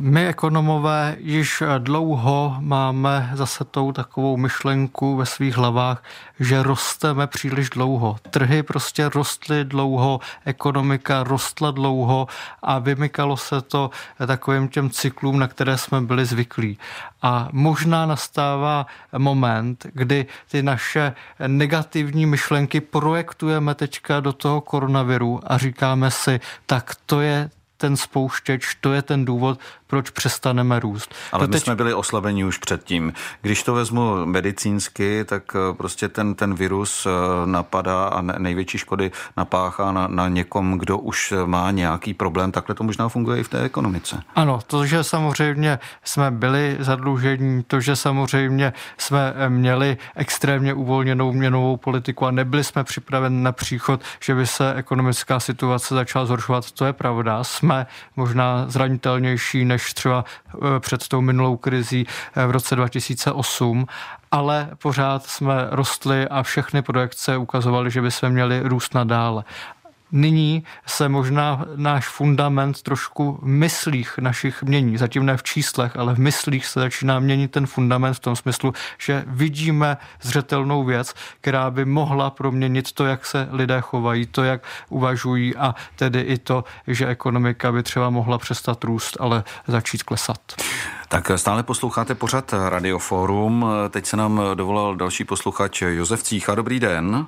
My 0.00 0.26
ekonomové 0.26 1.16
již 1.18 1.62
dlouho 1.78 2.56
máme 2.60 3.30
zase 3.34 3.64
tou 3.64 3.92
takovou 3.92 4.36
myšlenku 4.36 5.16
ve 5.16 5.26
svých 5.26 5.56
hlavách, 5.56 6.04
že 6.40 6.62
rosteme 6.62 7.26
příliš 7.26 7.70
dlouho. 7.70 8.16
Trhy 8.30 8.62
prostě 8.62 9.08
rostly 9.08 9.64
dlouho, 9.64 10.20
ekonomika 10.44 11.22
rostla 11.22 11.70
dlouho 11.70 12.26
a 12.62 12.78
vymykalo 12.78 13.36
se 13.36 13.60
to 13.60 13.90
takovým 14.26 14.68
těm 14.68 14.90
cyklům, 14.90 15.38
na 15.38 15.48
které 15.48 15.78
jsme 15.78 16.00
byli 16.00 16.26
zvyklí. 16.26 16.78
A 17.22 17.48
možná 17.52 18.06
nastává 18.06 18.86
moment, 19.18 19.86
kdy 19.92 20.26
ty 20.50 20.62
naše 20.62 21.12
negativní 21.46 22.26
myšlenky 22.26 22.80
projektujeme 22.80 23.74
teďka 23.74 24.20
do 24.20 24.32
toho 24.32 24.60
koronaviru 24.60 25.40
a 25.46 25.58
říkáme 25.58 26.10
si, 26.10 26.40
tak 26.66 26.94
to 27.06 27.20
je 27.20 27.50
ten 27.78 27.96
spouštěč, 27.96 28.74
to 28.80 28.92
je 28.92 29.02
ten 29.02 29.24
důvod, 29.24 29.60
proč 29.88 30.10
přestaneme 30.10 30.80
růst. 30.80 31.14
Ale 31.32 31.46
Doteď... 31.46 31.54
my 31.54 31.60
jsme 31.60 31.76
byli 31.76 31.94
oslabeni 31.94 32.44
už 32.44 32.58
předtím. 32.58 33.12
Když 33.42 33.62
to 33.62 33.74
vezmu 33.74 34.26
medicínsky, 34.26 35.24
tak 35.24 35.42
eh, 35.54 35.74
prostě 35.74 36.08
ten, 36.08 36.34
ten 36.34 36.54
virus 36.54 37.06
eh, 37.06 37.10
napadá 37.46 38.04
a 38.04 38.20
největší 38.22 38.78
škody 38.78 39.10
napáchá 39.36 39.92
na, 39.92 40.08
na 40.08 40.28
někom, 40.28 40.78
kdo 40.78 40.98
už 40.98 41.34
má 41.46 41.70
nějaký 41.70 42.14
problém. 42.14 42.52
Takhle 42.52 42.74
to 42.74 42.84
možná 42.84 43.08
funguje 43.08 43.40
i 43.40 43.42
v 43.42 43.48
té 43.48 43.60
ekonomice. 43.62 44.22
Ano, 44.34 44.60
to, 44.66 44.86
že 44.86 45.04
samozřejmě 45.04 45.78
jsme 46.04 46.30
byli 46.30 46.76
zadlužení, 46.80 47.62
to, 47.62 47.80
že 47.80 47.96
samozřejmě 47.96 48.72
jsme 48.98 49.32
eh, 49.36 49.48
měli 49.48 49.96
extrémně 50.16 50.74
uvolněnou 50.74 51.32
měnovou 51.32 51.76
politiku 51.76 52.26
a 52.26 52.30
nebyli 52.30 52.64
jsme 52.64 52.84
připraveni 52.84 53.42
na 53.42 53.52
příchod, 53.52 54.00
že 54.20 54.34
by 54.34 54.46
se 54.46 54.74
ekonomická 54.74 55.40
situace 55.40 55.94
začala 55.94 56.26
zhoršovat, 56.26 56.70
to 56.70 56.84
je 56.84 56.92
pravda. 56.92 57.44
Jsme 57.44 57.86
možná 58.16 58.64
zranitelnější 58.68 59.64
než 59.64 59.77
než 59.78 59.94
třeba 59.94 60.24
eh, 60.54 60.80
před 60.80 61.08
tou 61.08 61.20
minulou 61.20 61.56
krizí 61.56 62.06
eh, 62.36 62.46
v 62.46 62.50
roce 62.50 62.76
2008 62.76 63.86
ale 64.30 64.70
pořád 64.82 65.26
jsme 65.26 65.66
rostli 65.70 66.28
a 66.28 66.42
všechny 66.42 66.82
projekce 66.82 67.36
ukazovaly, 67.36 67.90
že 67.90 68.02
by 68.02 68.10
jsme 68.10 68.30
měli 68.30 68.60
růst 68.64 68.94
nadále. 68.94 69.44
Nyní 70.12 70.64
se 70.86 71.08
možná 71.08 71.64
náš 71.76 72.08
fundament 72.08 72.82
trošku 72.82 73.38
v 73.42 73.46
myslích 73.46 74.18
našich 74.18 74.62
mění. 74.62 74.96
Zatím 74.96 75.26
ne 75.26 75.36
v 75.36 75.42
číslech, 75.42 75.96
ale 75.96 76.14
v 76.14 76.18
myslích 76.18 76.66
se 76.66 76.80
začíná 76.80 77.20
měnit 77.20 77.50
ten 77.50 77.66
fundament 77.66 78.16
v 78.16 78.20
tom 78.20 78.36
smyslu, 78.36 78.72
že 78.98 79.24
vidíme 79.26 79.96
zřetelnou 80.22 80.84
věc, 80.84 81.14
která 81.40 81.70
by 81.70 81.84
mohla 81.84 82.30
proměnit 82.30 82.92
to, 82.92 83.04
jak 83.06 83.26
se 83.26 83.48
lidé 83.50 83.80
chovají, 83.80 84.26
to, 84.26 84.44
jak 84.44 84.62
uvažují 84.88 85.56
a 85.56 85.74
tedy 85.96 86.20
i 86.20 86.38
to, 86.38 86.64
že 86.86 87.06
ekonomika 87.06 87.72
by 87.72 87.82
třeba 87.82 88.10
mohla 88.10 88.38
přestat 88.38 88.84
růst, 88.84 89.16
ale 89.20 89.44
začít 89.66 90.02
klesat. 90.02 90.40
Tak 91.08 91.30
stále 91.36 91.62
posloucháte 91.62 92.14
pořad 92.14 92.54
Radioforum. 92.68 93.66
Teď 93.90 94.06
se 94.06 94.16
nám 94.16 94.40
dovolal 94.54 94.96
další 94.96 95.24
posluchač 95.24 95.82
Josef 95.82 96.22
Cícha. 96.22 96.54
Dobrý 96.54 96.80
den. 96.80 97.26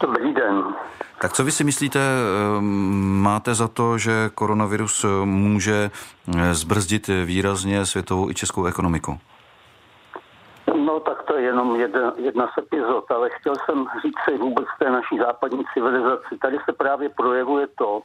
Dobrý 0.00 0.34
den. 0.34 0.73
Tak 1.24 1.32
co 1.32 1.44
vy 1.44 1.52
si 1.52 1.64
myslíte, 1.64 2.00
ehm, 2.00 3.22
máte 3.22 3.54
za 3.54 3.68
to, 3.68 3.98
že 3.98 4.12
koronavirus 4.34 5.06
může 5.24 5.90
eh, 6.36 6.54
zbrzdit 6.54 7.10
výrazně 7.24 7.86
světovou 7.86 8.30
i 8.30 8.34
českou 8.34 8.66
ekonomiku? 8.66 9.18
No 10.86 11.00
tak 11.00 11.22
to 11.22 11.36
je 11.36 11.42
jenom 11.42 11.76
jedna, 11.76 12.12
jedna 12.16 12.46
z 12.46 12.58
epizod, 12.58 13.10
ale 13.10 13.30
chtěl 13.30 13.54
jsem 13.56 13.86
říct 14.02 14.20
si 14.24 14.38
vůbec 14.38 14.66
té 14.78 14.90
naší 14.90 15.18
západní 15.18 15.64
civilizaci. 15.74 16.38
Tady 16.42 16.58
se 16.64 16.72
právě 16.72 17.08
projevuje 17.08 17.66
to, 17.78 18.02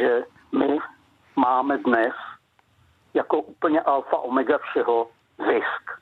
že 0.00 0.24
my 0.52 0.78
máme 1.36 1.78
dnes 1.78 2.14
jako 3.14 3.40
úplně 3.40 3.80
alfa 3.80 4.16
omega 4.16 4.58
všeho 4.58 5.06
zisk 5.38 6.00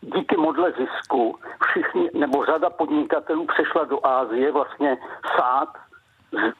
díky 0.00 0.36
modle 0.36 0.72
zisku 0.72 1.38
všichni, 1.66 2.10
nebo 2.14 2.44
řada 2.44 2.70
podnikatelů 2.70 3.46
přešla 3.46 3.84
do 3.84 4.06
Ázie 4.06 4.52
vlastně 4.52 4.96
sát 5.36 5.68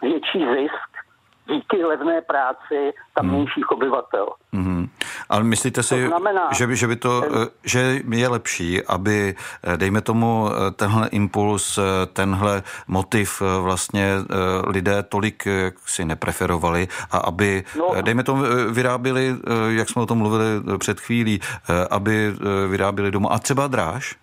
větší 0.03 0.39
zisk 0.39 0.89
díky 1.49 1.85
levné 1.85 2.21
práci 2.21 2.93
tamnějších 3.15 3.65
hmm. 3.71 3.77
obyvatel. 3.79 4.27
Hmm. 4.53 4.87
Ale 5.29 5.45
myslíte 5.45 5.83
si, 5.83 6.03
to 6.03 6.09
znamená, 6.09 6.49
že, 6.53 6.67
by, 6.67 6.77
že 6.77 6.87
by 6.87 6.97
to, 6.97 7.23
eh, 7.25 7.47
že 7.65 8.01
je 8.11 8.29
lepší, 8.29 8.85
aby, 8.87 9.35
eh, 9.37 9.77
dejme 9.77 10.01
tomu, 10.01 10.49
eh, 10.49 10.71
tenhle 10.71 11.09
impuls, 11.09 11.79
tenhle 12.13 12.63
motiv 12.89 13.43
vlastně 13.61 14.13
lidé 14.67 15.03
tolik 15.03 15.45
si 15.87 16.05
nepreferovali 16.05 16.89
a 17.11 17.19
aby, 17.19 17.65
no, 17.79 18.03
dejme 18.03 18.23
tomu, 18.23 18.43
vyráběli, 18.71 19.37
jak 19.69 19.89
jsme 19.89 20.03
o 20.03 20.07
tom 20.07 20.19
mluvili 20.19 20.45
před 20.79 21.01
chvílí, 21.01 21.41
aby 21.91 22.35
vyráběli 22.69 23.11
doma. 23.11 23.29
A 23.29 23.39
třeba 23.39 23.67
dráž? 23.67 24.17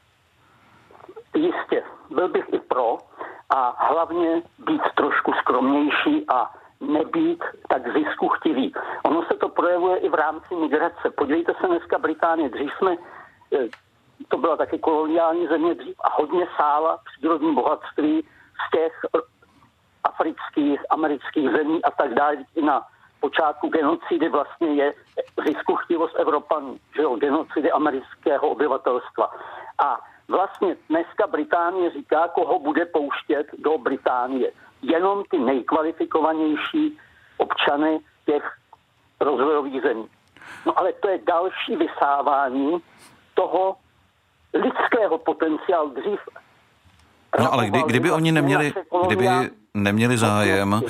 Jistě, 1.36 1.84
byl 2.16 2.30
bych 2.30 2.46
i 2.54 2.60
pro 2.60 2.98
a 3.50 3.76
hlavně 3.94 4.42
být 4.68 4.82
trošku 4.96 5.32
skromnější 5.42 6.26
a 6.28 6.52
nebýt 6.94 7.44
tak 7.70 7.94
zisku 7.94 8.28
chtivý. 8.28 8.74
Ono 9.04 9.24
se 9.24 9.34
to 9.34 9.50
projevuje 9.50 9.98
i 9.98 10.10
v 10.10 10.14
rámci 10.14 10.56
migrace. 10.56 11.10
Podívejte 11.18 11.54
se 11.62 11.68
dneska 11.68 11.98
Británie. 11.98 12.50
Dřív 12.50 12.72
jsme 12.78 12.96
eh, 13.54 13.68
to 14.28 14.38
byla 14.38 14.58
taky 14.58 14.80
koloniální 14.80 15.48
země 15.48 15.76
dřív 15.76 15.96
a 16.04 16.22
hodně 16.22 16.48
sála 16.58 17.00
přírodní 17.06 17.56
bohatství 17.56 18.28
z 18.68 18.72
těch 18.72 18.94
afrických, 20.04 20.80
amerických 20.90 21.50
zemí 21.50 21.84
a 21.84 21.92
tak 21.92 22.14
dále. 22.14 22.38
I 22.56 22.62
na 22.62 22.82
počátku 23.20 23.70
genocidy 23.70 24.30
vlastně 24.30 24.68
je 24.74 24.94
ziskuchtivost 25.48 26.20
Evropanů, 26.20 26.78
že 26.96 27.02
jo, 27.02 27.16
genocidy 27.16 27.72
amerického 27.72 28.50
obyvatelstva. 28.50 29.32
A 29.86 30.00
vlastně 30.28 30.78
dneska 30.90 31.28
Británie 31.28 31.90
říká, 31.90 32.28
koho 32.28 32.60
bude 32.60 32.86
pouštět 32.86 33.48
do 33.58 33.78
Británie. 33.78 34.52
Jenom 34.92 35.24
ty 35.30 35.38
nejkvalifikovanější 35.40 36.98
občany 37.38 38.00
těch 38.26 38.44
rozvojových 39.20 39.82
zemí. 39.82 40.08
No 40.66 40.80
ale 40.80 40.94
to 40.94 41.08
je 41.10 41.20
další 41.28 41.76
vysávání 41.76 42.78
toho 43.34 43.76
lidského 44.54 45.18
potenciálu 45.18 45.90
dřív. 45.90 46.20
No 47.40 47.54
ale 47.54 47.66
kdy, 47.66 47.84
kdyby 47.88 48.12
oni 48.12 48.32
neměli, 48.32 48.74
kdyby 49.08 49.28
neměli 49.74 50.18
zájem 50.18 50.74
uh, 50.74 50.82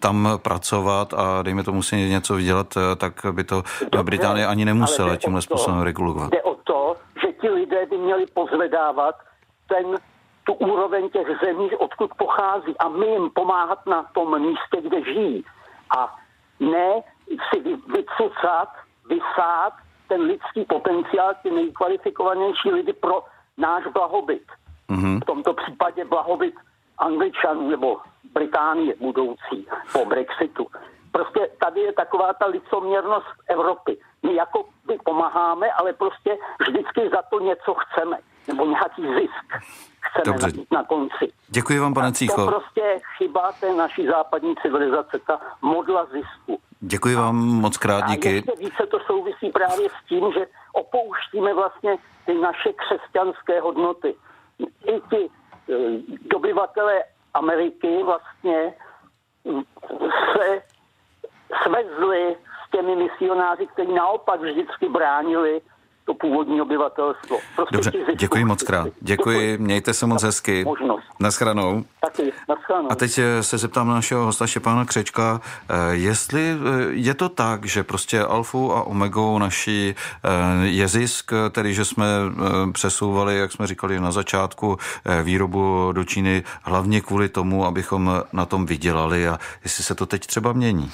tam 0.00 0.28
pracovat 0.42 1.14
a 1.14 1.42
dejme 1.42 1.62
tomu 1.62 1.82
si 1.82 1.96
něco 1.96 2.34
vydělat, 2.34 2.76
uh, 2.76 2.82
tak 2.96 3.12
by 3.32 3.44
to 3.44 3.62
Dobře, 3.80 4.02
Británie 4.02 4.46
ani 4.46 4.64
nemusela 4.64 5.16
tímhle 5.16 5.42
způsobem 5.42 5.80
regulovat. 5.80 6.30
Jde 6.30 6.42
o 6.42 6.54
to, 6.54 6.96
že 7.22 7.32
ti 7.32 7.48
lidé 7.48 7.86
by 7.86 7.98
měli 7.98 8.26
pozvedávat 8.26 9.14
ten 9.68 9.86
tu 10.44 10.52
úroveň 10.52 11.10
těch 11.10 11.26
zemí, 11.44 11.70
odkud 11.76 12.10
pochází 12.16 12.78
a 12.78 12.88
my 12.88 13.06
jim 13.06 13.30
pomáhat 13.30 13.86
na 13.86 14.02
tom 14.02 14.42
místě, 14.42 14.80
kde 14.80 15.02
žijí. 15.02 15.44
A 15.98 16.16
ne 16.60 17.02
si 17.28 17.60
vycucat, 17.86 18.68
vysát 19.08 19.72
ten 20.08 20.20
lidský 20.20 20.64
potenciál, 20.64 21.34
ty 21.42 21.50
nejkvalifikovanější 21.50 22.70
lidi 22.70 22.92
pro 22.92 23.24
náš 23.58 23.86
blahobyt. 23.86 24.46
Mm-hmm. 24.90 25.20
V 25.20 25.24
tomto 25.24 25.54
případě 25.54 26.04
blahobyt 26.04 26.54
Angličanů 26.98 27.70
nebo 27.70 28.00
Británie 28.34 28.94
budoucí 29.00 29.68
po 29.92 30.04
Brexitu. 30.04 30.66
Prostě 31.12 31.50
tady 31.60 31.80
je 31.80 31.92
taková 31.92 32.32
ta 32.32 32.46
licoměrnost 32.46 33.26
Evropy. 33.48 33.98
My 34.22 34.34
jako 34.34 34.64
by 34.86 34.98
pomáháme, 35.04 35.72
ale 35.72 35.92
prostě 35.92 36.38
vždycky 36.60 37.10
za 37.10 37.22
to 37.22 37.40
něco 37.40 37.74
chceme. 37.74 38.18
Nebo 38.48 38.66
nějaký 38.66 39.02
zisk 39.02 39.64
chceme 40.00 40.24
Dobře. 40.24 40.60
na 40.70 40.84
konci. 40.84 41.32
Děkuji 41.48 41.78
vám, 41.78 41.94
pane 41.94 42.12
Cícho. 42.12 42.44
To 42.44 42.46
prostě 42.46 43.00
chyba 43.16 43.52
té 43.52 43.74
naší 43.74 44.06
západní 44.06 44.54
civilizace, 44.62 45.18
ta 45.26 45.40
modla 45.62 46.04
zisku. 46.04 46.60
Děkuji 46.80 47.14
vám 47.16 47.36
moc 47.36 47.76
krát, 47.76 48.06
díky. 48.06 48.28
A 48.28 48.32
ještě 48.32 48.52
více 48.58 48.86
to 48.86 49.00
souvisí 49.06 49.50
právě 49.50 49.88
s 49.88 50.08
tím, 50.08 50.32
že 50.32 50.46
opouštíme 50.72 51.54
vlastně 51.54 51.96
ty 52.26 52.34
naše 52.34 52.72
křesťanské 52.72 53.60
hodnoty. 53.60 54.14
I 54.86 55.00
ti 55.10 55.16
e, 55.26 55.28
dobyvatelé 56.30 57.04
Ameriky 57.34 58.02
vlastně 58.02 58.74
se 60.32 60.62
svezli 61.62 62.36
s 62.66 62.70
těmi 62.70 62.96
misionáři, 62.96 63.66
kteří 63.66 63.92
naopak 63.92 64.40
vždycky 64.40 64.88
bránili 64.88 65.60
to 66.04 66.14
původní 66.14 66.60
obyvatelstvo. 66.60 67.38
Prostě 67.56 67.76
Dobře, 67.76 67.92
děkuji 68.18 68.44
moc 68.44 68.62
krát. 68.62 68.88
Děkuji, 69.00 69.34
děkuji, 69.34 69.58
mějte 69.58 69.94
se 69.94 70.06
moc 70.06 70.22
hezky. 70.22 70.64
Možnost. 70.64 71.04
Naschranou. 71.20 71.84
Taky, 72.00 72.32
naschranou. 72.48 72.92
A 72.92 72.94
teď 72.94 73.18
eh, 73.18 73.42
se 73.42 73.58
zeptám 73.58 73.88
našeho 73.88 74.24
hosta 74.24 74.46
Štěpána 74.46 74.84
Křečka, 74.84 75.40
eh, 75.68 75.74
jestli 75.90 76.50
eh, 76.50 76.56
je 76.90 77.14
to 77.14 77.28
tak, 77.28 77.64
že 77.64 77.82
prostě 77.82 78.20
alfou 78.20 78.72
a 78.72 78.82
omegou 78.82 79.38
naší 79.38 79.94
je 80.62 80.88
zisk, 80.88 81.32
tedy 81.50 81.74
že 81.74 81.84
jsme 81.84 82.06
přesouvali, 82.72 83.38
jak 83.38 83.52
jsme 83.52 83.66
říkali 83.66 84.00
na 84.00 84.12
začátku, 84.12 84.78
výrobu 85.22 85.92
do 85.92 86.04
Číny 86.04 86.42
hlavně 86.62 87.00
kvůli 87.00 87.28
tomu, 87.28 87.64
abychom 87.64 88.22
na 88.32 88.46
tom 88.46 88.66
vydělali 88.66 89.28
a 89.28 89.38
jestli 89.64 89.84
se 89.84 89.94
to 89.94 90.06
teď 90.06 90.26
třeba 90.26 90.52
mění. 90.52 90.90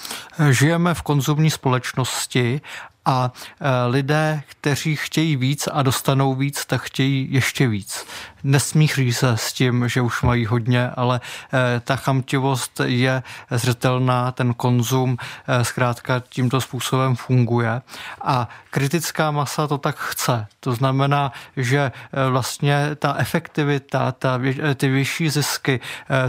Žijeme 0.50 0.94
v 0.94 1.02
konzumní 1.02 1.50
společnosti 1.50 2.60
a 3.04 3.32
e, 3.60 3.86
lidé, 3.86 4.42
kteří 4.46 4.96
chtějí 4.96 5.36
víc 5.36 5.68
a 5.72 5.82
dostanou 5.82 6.34
víc, 6.34 6.66
tak 6.66 6.82
chtějí 6.82 7.28
ještě 7.30 7.68
víc. 7.68 8.06
Nesmíří 8.42 9.12
se 9.12 9.36
s 9.36 9.52
tím, 9.52 9.88
že 9.88 10.00
už 10.00 10.22
mají 10.22 10.46
hodně, 10.46 10.90
ale 10.90 11.20
e, 11.52 11.80
ta 11.80 11.96
chamtivost 11.96 12.80
je 12.84 13.22
zřetelná, 13.50 14.32
ten 14.32 14.54
konzum 14.54 15.16
e, 15.46 15.64
zkrátka 15.64 16.22
tímto 16.28 16.60
způsobem 16.60 17.16
funguje 17.16 17.82
a 18.22 18.48
kritická 18.70 19.30
masa 19.30 19.66
to 19.66 19.78
tak 19.78 19.96
chce. 19.98 20.46
To 20.60 20.72
znamená, 20.72 21.32
že 21.56 21.92
vlastně 22.30 22.90
ta 22.96 23.14
efektivita, 23.18 24.12
ta, 24.12 24.40
ty 24.74 24.88
vyšší 24.88 25.30
zisky, 25.30 25.80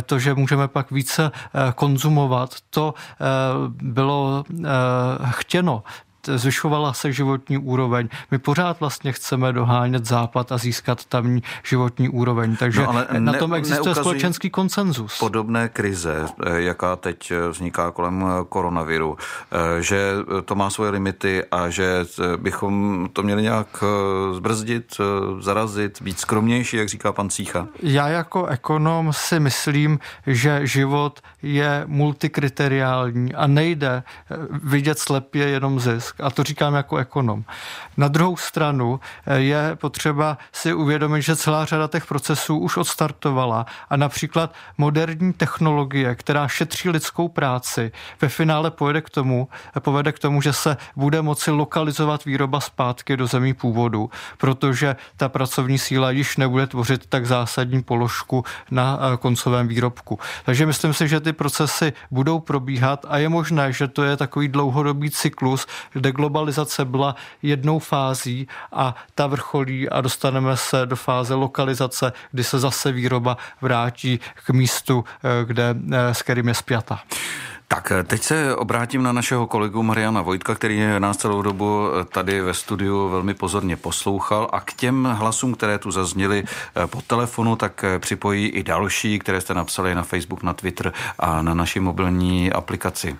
to, 0.05 0.19
že 0.19 0.33
můžeme 0.33 0.67
pak 0.67 0.91
více 0.91 1.31
konzumovat, 1.75 2.55
to 2.69 2.93
bylo 3.81 4.43
chtěno 5.31 5.83
zvyšovala 6.27 6.93
se 6.93 7.11
životní 7.11 7.57
úroveň. 7.57 8.09
My 8.31 8.39
pořád 8.39 8.79
vlastně 8.79 9.11
chceme 9.11 9.53
dohánět 9.53 10.05
západ 10.05 10.51
a 10.51 10.57
získat 10.57 11.05
tamní 11.05 11.43
životní 11.63 12.09
úroveň. 12.09 12.55
Takže 12.55 12.81
no, 12.81 12.89
ale 12.89 13.07
na 13.19 13.33
tom 13.33 13.53
existuje 13.53 13.95
společenský 13.95 14.49
konsenzus. 14.49 15.19
Podobné 15.19 15.69
krize, 15.69 16.25
eh, 16.45 16.61
jaká 16.61 16.95
teď 16.95 17.31
eh, 17.31 17.49
vzniká 17.49 17.91
kolem 17.91 18.25
eh, 18.25 18.45
koronaviru, 18.49 19.17
že 19.79 20.13
to 20.45 20.55
má 20.55 20.69
svoje 20.69 20.91
limity 20.91 21.43
a 21.51 21.69
že 21.69 22.05
bychom 22.37 23.07
to 23.13 23.23
měli 23.23 23.41
nějak 23.41 23.83
zbrzdit, 24.33 24.97
zarazit, 25.39 26.01
být 26.01 26.19
skromnější, 26.19 26.77
jak 26.77 26.89
říká 26.89 27.11
pan 27.11 27.29
Cícha. 27.29 27.67
Já 27.83 28.07
jako 28.07 28.45
ekonom 28.45 29.13
si 29.13 29.39
myslím, 29.39 29.99
že 30.27 30.67
život 30.67 31.19
je 31.41 31.83
multikriteriální 31.87 33.33
a 33.33 33.47
nejde 33.47 34.03
vidět 34.63 34.99
slepě 34.99 35.47
jenom 35.47 35.79
zisk. 35.79 36.10
A 36.23 36.31
to 36.31 36.43
říkám 36.43 36.73
jako 36.73 36.97
ekonom. 36.97 37.43
Na 37.97 38.07
druhou 38.07 38.37
stranu 38.37 38.99
eh, 39.25 39.39
je 39.39 39.75
potřeba 39.75 40.37
si 40.51 40.73
uvědomit, 40.73 41.21
že 41.21 41.35
celá 41.35 41.65
řada 41.65 41.87
těch 41.87 42.05
procesů 42.05 42.57
už 42.57 42.77
odstartovala 42.77 43.65
a 43.89 43.97
například 43.97 44.53
moderní 44.77 45.33
technologie, 45.33 46.15
která 46.15 46.47
šetří 46.47 46.89
lidskou 46.89 47.27
práci, 47.27 47.91
ve 48.21 48.29
finále 48.29 48.71
povede 48.71 49.01
k 49.01 49.09
tomu, 49.09 49.47
povede 49.79 50.11
k 50.11 50.19
tomu, 50.19 50.41
že 50.41 50.53
se 50.53 50.77
bude 50.95 51.21
moci 51.21 51.51
lokalizovat 51.51 52.25
výroba 52.25 52.59
zpátky 52.59 53.17
do 53.17 53.27
zemí 53.27 53.53
původu, 53.53 54.09
protože 54.37 54.95
ta 55.17 55.29
pracovní 55.29 55.77
síla 55.77 56.11
již 56.11 56.37
nebude 56.37 56.67
tvořit 56.67 57.05
tak 57.09 57.25
zásadní 57.25 57.83
položku 57.83 58.45
na 58.71 58.99
eh, 59.01 59.17
koncovém 59.17 59.67
výrobku. 59.67 60.19
Takže 60.45 60.65
myslím 60.65 60.93
si, 60.93 61.07
že 61.07 61.19
ty 61.19 61.33
procesy 61.33 61.93
budou 62.11 62.39
probíhat 62.39 63.05
a 63.09 63.17
je 63.17 63.29
možné, 63.29 63.73
že 63.73 63.87
to 63.87 64.03
je 64.03 64.17
takový 64.17 64.47
dlouhodobý 64.47 65.09
cyklus, 65.09 65.67
deglobalizace 66.01 66.85
byla 66.85 67.15
jednou 67.41 67.79
fází 67.79 68.47
a 68.71 68.95
ta 69.15 69.27
vrcholí 69.27 69.89
a 69.89 70.01
dostaneme 70.01 70.57
se 70.57 70.85
do 70.85 70.95
fáze 70.95 71.33
lokalizace, 71.33 72.13
kdy 72.31 72.43
se 72.43 72.59
zase 72.59 72.91
výroba 72.91 73.37
vrátí 73.61 74.19
k 74.45 74.49
místu, 74.49 75.05
eh, 75.23 75.45
kde, 75.45 75.75
eh, 75.91 76.13
s 76.13 76.21
kterým 76.21 76.47
je 76.47 76.53
spjata. 76.53 76.99
Tak 77.67 77.91
eh, 77.91 78.03
teď 78.03 78.21
se 78.21 78.55
obrátím 78.55 79.03
na 79.03 79.11
našeho 79.11 79.47
kolegu 79.47 79.83
Mariana 79.83 80.21
Vojtka, 80.21 80.55
který 80.55 80.81
nás 80.99 81.17
celou 81.17 81.41
dobu 81.41 81.87
tady 82.13 82.41
ve 82.41 82.53
studiu 82.53 83.09
velmi 83.09 83.33
pozorně 83.33 83.75
poslouchal 83.75 84.49
a 84.51 84.59
k 84.61 84.73
těm 84.73 85.03
hlasům, 85.03 85.53
které 85.53 85.77
tu 85.77 85.91
zazněly 85.91 86.43
po 86.85 87.01
telefonu, 87.01 87.55
tak 87.55 87.85
připojí 87.99 88.47
i 88.47 88.63
další, 88.63 89.19
které 89.19 89.41
jste 89.41 89.53
napsali 89.53 89.95
na 89.95 90.03
Facebook, 90.03 90.43
na 90.43 90.53
Twitter 90.53 90.93
a 91.19 91.41
na 91.41 91.53
naší 91.53 91.79
mobilní 91.79 92.51
aplikaci. 92.51 93.15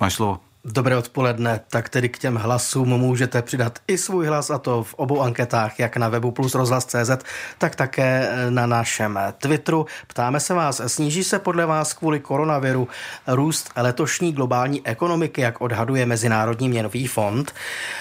Máš 0.00 0.14
slovo. 0.14 0.53
Dobré 0.66 0.96
odpoledne, 0.96 1.60
tak 1.70 1.88
tedy 1.88 2.08
k 2.08 2.18
těm 2.18 2.36
hlasům 2.36 2.88
můžete 2.88 3.42
přidat 3.42 3.78
i 3.88 3.98
svůj 3.98 4.26
hlas 4.26 4.50
a 4.50 4.58
to 4.58 4.82
v 4.82 4.94
obou 4.94 5.20
anketách, 5.20 5.80
jak 5.80 5.96
na 5.96 6.08
webu 6.08 6.30
plus 6.30 6.54
rozhlas.cz, 6.54 7.10
tak 7.58 7.76
také 7.76 8.30
na 8.50 8.66
našem 8.66 9.18
Twitteru. 9.38 9.86
Ptáme 10.06 10.40
se 10.40 10.54
vás, 10.54 10.80
sníží 10.86 11.24
se 11.24 11.38
podle 11.38 11.66
vás 11.66 11.92
kvůli 11.92 12.20
koronaviru 12.20 12.88
růst 13.26 13.70
letošní 13.76 14.32
globální 14.32 14.86
ekonomiky, 14.86 15.40
jak 15.40 15.60
odhaduje 15.60 16.06
Mezinárodní 16.06 16.68
měnový 16.68 17.06
fond? 17.06 17.54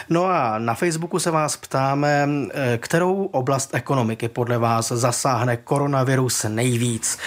No 0.09 0.25
a 0.25 0.59
na 0.59 0.73
Facebooku 0.73 1.19
se 1.19 1.31
vás 1.31 1.57
ptáme, 1.57 2.29
kterou 2.77 3.25
oblast 3.25 3.75
ekonomiky 3.75 4.29
podle 4.29 4.57
vás 4.57 4.87
zasáhne 4.87 5.57
koronavirus 5.57 6.45
nejvíc? 6.49 7.17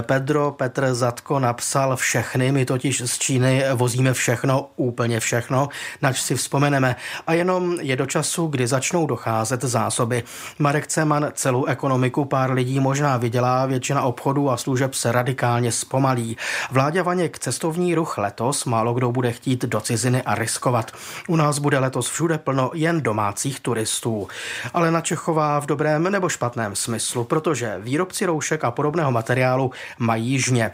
Pedro 0.00 0.50
Petr 0.50 0.94
Zatko 0.94 1.38
napsal 1.38 1.96
všechny, 1.96 2.52
my 2.52 2.64
totiž 2.64 3.02
z 3.06 3.18
Číny 3.18 3.64
vozíme 3.74 4.12
všechno 4.12 4.68
úplně 4.86 5.20
všechno, 5.20 5.68
nač 6.02 6.20
si 6.20 6.34
vzpomeneme, 6.34 6.96
a 7.26 7.32
jenom 7.32 7.76
je 7.80 7.96
do 7.96 8.06
času, 8.06 8.46
kdy 8.46 8.66
začnou 8.66 9.06
docházet 9.06 9.64
zásoby. 9.64 10.22
Marek 10.58 10.86
Ceman 10.86 11.30
celou 11.34 11.64
ekonomiku 11.64 12.24
pár 12.24 12.52
lidí 12.52 12.80
možná 12.80 13.16
vydělá, 13.16 13.66
většina 13.66 14.02
obchodů 14.02 14.50
a 14.50 14.56
služeb 14.56 14.94
se 14.94 15.12
radikálně 15.12 15.72
zpomalí. 15.72 16.36
Vládě 16.70 17.02
Vaněk 17.02 17.38
cestovní 17.38 17.94
ruch 17.94 18.18
letos 18.18 18.64
málo 18.64 18.94
kdo 18.94 19.12
bude 19.12 19.32
chtít 19.32 19.64
do 19.64 19.80
ciziny 19.80 20.22
a 20.22 20.34
riskovat. 20.34 20.92
U 21.28 21.36
nás 21.36 21.58
bude 21.58 21.78
letos 21.78 22.10
všude 22.10 22.38
plno 22.38 22.70
jen 22.74 23.00
domácích 23.00 23.60
turistů. 23.60 24.28
Ale 24.74 24.90
na 24.90 25.00
Čechová 25.00 25.60
v 25.60 25.66
dobrém 25.66 26.02
nebo 26.02 26.28
špatném 26.28 26.76
smyslu, 26.76 27.24
protože 27.24 27.76
výrobci 27.78 28.26
roušek 28.26 28.64
a 28.64 28.70
podobného 28.70 29.12
materiálu 29.12 29.70
mají 29.98 30.26
jižně. 30.26 30.72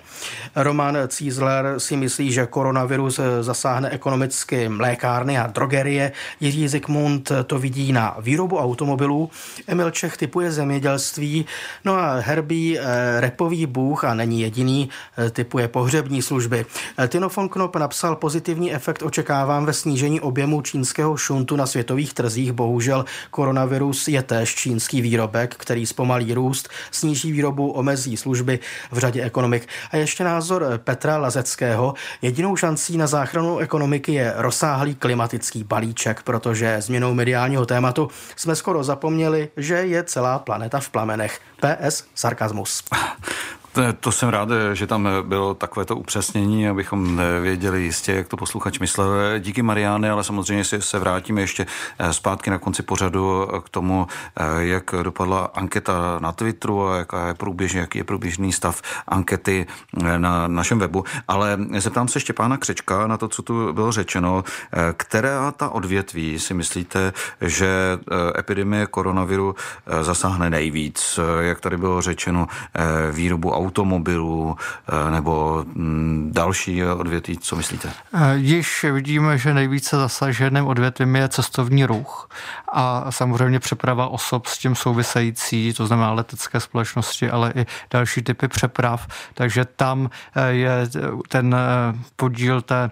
Roman 0.56 0.98
Cízler 1.08 1.74
si 1.78 1.96
myslí, 1.96 2.32
že 2.32 2.46
koronavirus 2.46 3.20
zasáhne 3.40 3.90
ekonomicky 4.02 4.68
mlékárny 4.68 5.38
a 5.38 5.46
drogerie. 5.46 6.12
Jiří 6.40 6.68
Zikmund 6.68 7.32
to 7.46 7.58
vidí 7.58 7.92
na 7.92 8.16
výrobu 8.20 8.58
automobilů. 8.58 9.30
Emil 9.66 9.90
Čech 9.90 10.16
typuje 10.16 10.52
zemědělství. 10.52 11.46
No 11.84 11.94
a 11.94 12.18
Herbí, 12.18 12.78
eh, 12.78 12.82
repový 13.20 13.66
bůh 13.66 14.04
a 14.04 14.14
není 14.14 14.40
jediný, 14.40 14.88
eh, 15.18 15.30
typuje 15.30 15.68
pohřební 15.68 16.22
služby. 16.22 16.66
Eh, 16.98 17.08
Tinofon 17.08 17.48
Knop 17.48 17.76
napsal 17.76 18.16
pozitivní 18.16 18.74
efekt 18.74 19.02
očekávám 19.02 19.64
ve 19.64 19.72
snížení 19.72 20.20
objemu 20.20 20.62
čínského 20.62 21.16
šuntu 21.16 21.56
na 21.56 21.66
světových 21.66 22.14
trzích. 22.14 22.52
Bohužel 22.52 23.04
koronavirus 23.30 24.08
je 24.08 24.22
též 24.22 24.54
čínský 24.54 25.00
výrobek, 25.00 25.54
který 25.54 25.86
zpomalí 25.86 26.34
růst, 26.34 26.68
sníží 26.90 27.32
výrobu, 27.32 27.70
omezí 27.70 28.16
služby 28.16 28.58
v 28.90 28.98
řadě 28.98 29.22
ekonomik. 29.22 29.68
A 29.90 29.96
ještě 29.96 30.24
názor 30.24 30.80
Petra 30.84 31.16
Lazeckého. 31.18 31.94
Jedinou 32.22 32.56
šancí 32.56 32.96
na 32.98 33.06
záchranu 33.06 33.58
ekonomiky 33.58 33.91
je 34.08 34.32
rozsáhlý 34.36 34.94
klimatický 34.94 35.64
balíček, 35.64 36.22
protože 36.22 36.76
změnou 36.80 37.14
mediálního 37.14 37.66
tématu 37.66 38.08
jsme 38.36 38.56
skoro 38.56 38.84
zapomněli, 38.84 39.48
že 39.56 39.74
je 39.74 40.04
celá 40.04 40.38
planeta 40.38 40.80
v 40.80 40.90
plamenech. 40.90 41.40
PS 41.60 42.04
sarkazmus. 42.14 42.84
To 44.00 44.12
jsem 44.12 44.28
rád, 44.28 44.48
že 44.72 44.86
tam 44.86 45.08
bylo 45.22 45.54
takovéto 45.54 45.96
upřesnění, 45.96 46.68
abychom 46.68 47.20
věděli 47.42 47.82
jistě, 47.82 48.12
jak 48.12 48.28
to 48.28 48.36
posluchač 48.36 48.78
myslel. 48.78 49.38
Díky 49.38 49.62
Mariány, 49.62 50.10
ale 50.10 50.24
samozřejmě 50.24 50.64
se 50.64 50.98
vrátíme 50.98 51.40
ještě 51.40 51.66
eh, 51.98 52.12
zpátky 52.12 52.50
na 52.50 52.58
konci 52.58 52.82
pořadu 52.82 53.48
k 53.64 53.68
tomu, 53.68 54.06
eh, 54.36 54.44
jak 54.58 54.94
dopadla 55.02 55.50
anketa 55.54 56.18
na 56.18 56.32
Twitteru 56.32 56.88
a 56.88 56.96
jaká 56.96 57.28
je 57.28 57.34
průběžný, 57.34 57.80
jaký 57.80 57.98
je 57.98 58.04
průběžný 58.04 58.52
stav 58.52 58.82
ankety 59.08 59.66
eh, 60.04 60.18
na 60.18 60.48
našem 60.48 60.78
webu. 60.78 61.04
Ale 61.28 61.58
zeptám 61.78 62.08
se 62.08 62.20
Štěpána 62.20 62.56
Křečka 62.56 63.06
na 63.06 63.16
to, 63.16 63.28
co 63.28 63.42
tu 63.42 63.72
bylo 63.72 63.92
řečeno. 63.92 64.44
Která 64.96 65.52
ta 65.52 65.68
odvětví 65.68 66.38
si 66.38 66.54
myslíte, 66.54 67.12
že 67.40 67.98
epidemie 68.38 68.86
koronaviru 68.86 69.54
zasáhne 70.00 70.50
nejvíc? 70.50 71.18
Jak 71.40 71.60
tady 71.60 71.76
bylo 71.76 72.02
řečeno, 72.02 72.46
výrobu 73.12 73.54
automobilů 73.66 74.56
eh, 74.88 75.10
nebo 75.10 75.64
mm, 75.74 76.30
další 76.34 76.84
odvětví, 76.84 77.38
co 77.38 77.56
myslíte? 77.56 77.90
Eh, 78.14 78.36
již 78.36 78.84
vidíme, 78.92 79.38
že 79.38 79.54
nejvíce 79.54 79.96
zasaženým 79.96 80.66
odvětvím 80.66 81.16
je 81.16 81.28
cestovní 81.28 81.84
ruch 81.84 82.28
a 82.72 83.10
samozřejmě 83.10 83.60
přeprava 83.60 84.06
osob 84.06 84.46
s 84.46 84.58
tím 84.58 84.74
související, 84.74 85.72
to 85.72 85.86
znamená 85.86 86.12
letecké 86.12 86.60
společnosti, 86.60 87.30
ale 87.30 87.52
i 87.56 87.66
další 87.90 88.22
typy 88.22 88.48
přeprav. 88.48 89.06
Takže 89.34 89.64
tam 89.64 90.10
eh, 90.34 90.52
je 90.52 90.88
ten 91.28 91.56
podíl 92.16 92.62
té, 92.62 92.90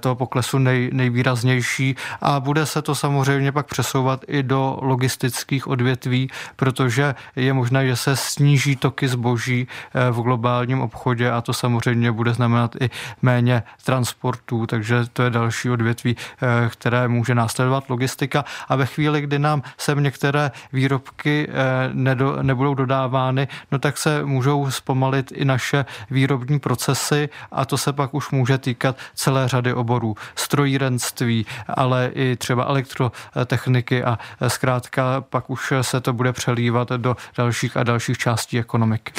toho 0.00 0.14
poklesu 0.14 0.58
nej, 0.58 0.90
nejvýraznější 0.92 1.96
a 2.20 2.40
bude 2.40 2.66
se 2.66 2.82
to 2.82 2.94
samozřejmě 2.94 3.52
pak 3.52 3.66
přesouvat 3.66 4.24
i 4.28 4.42
do 4.42 4.78
logistických 4.82 5.68
odvětví, 5.68 6.30
protože 6.56 7.14
je 7.36 7.52
možné, 7.52 7.86
že 7.86 7.96
se 7.96 8.16
sníží 8.16 8.76
toky 8.76 9.08
zboží 9.08 9.68
v 10.10 10.20
globálním 10.22 10.80
obchodě 10.80 11.30
a 11.30 11.40
to 11.40 11.52
samozřejmě 11.52 12.12
bude 12.12 12.34
znamenat 12.34 12.76
i 12.80 12.90
méně 13.22 13.62
transportů, 13.84 14.66
takže 14.66 15.04
to 15.12 15.22
je 15.22 15.30
další 15.30 15.70
odvětví, 15.70 16.16
eh, 16.16 16.68
které 16.68 17.08
může 17.08 17.34
následovat 17.34 17.90
logistika 17.90 18.44
a 18.68 18.76
ve 18.76 18.86
chvíli, 18.86 19.20
kdy 19.20 19.38
nám 19.38 19.62
sem 19.78 20.02
některé 20.02 20.50
výrobky 20.72 21.48
eh, 21.50 21.54
nedo, 21.92 22.42
nebudou 22.42 22.74
dodávány, 22.74 23.48
no 23.72 23.78
tak 23.78 23.98
se 23.98 24.24
můžou 24.24 24.70
zpomalit 24.70 25.32
i 25.32 25.44
naše 25.44 25.84
výrobní 26.10 26.58
procesy 26.58 27.28
a 27.52 27.64
to 27.64 27.78
se 27.78 27.92
pak 27.92 28.14
už 28.14 28.30
může 28.30 28.58
týkat 28.58 28.96
celé 29.14 29.48
řady 29.48 29.74
oborů. 29.74 30.14
Strojírenství, 30.34 31.46
ale 31.68 32.10
i 32.14 32.36
třeba 32.36 32.64
elektrotechniky 32.64 34.04
a 34.04 34.18
eh, 34.40 34.50
zkrátka 34.50 35.20
pak 35.20 35.50
už 35.50 35.72
se 35.80 36.00
to 36.00 36.12
bude 36.12 36.32
přelívat 36.32 36.88
do 36.88 37.16
dalších 37.36 37.76
a 37.76 37.82
dalších 37.82 38.18
částí 38.18 38.58
ekonomiky. 38.58 39.12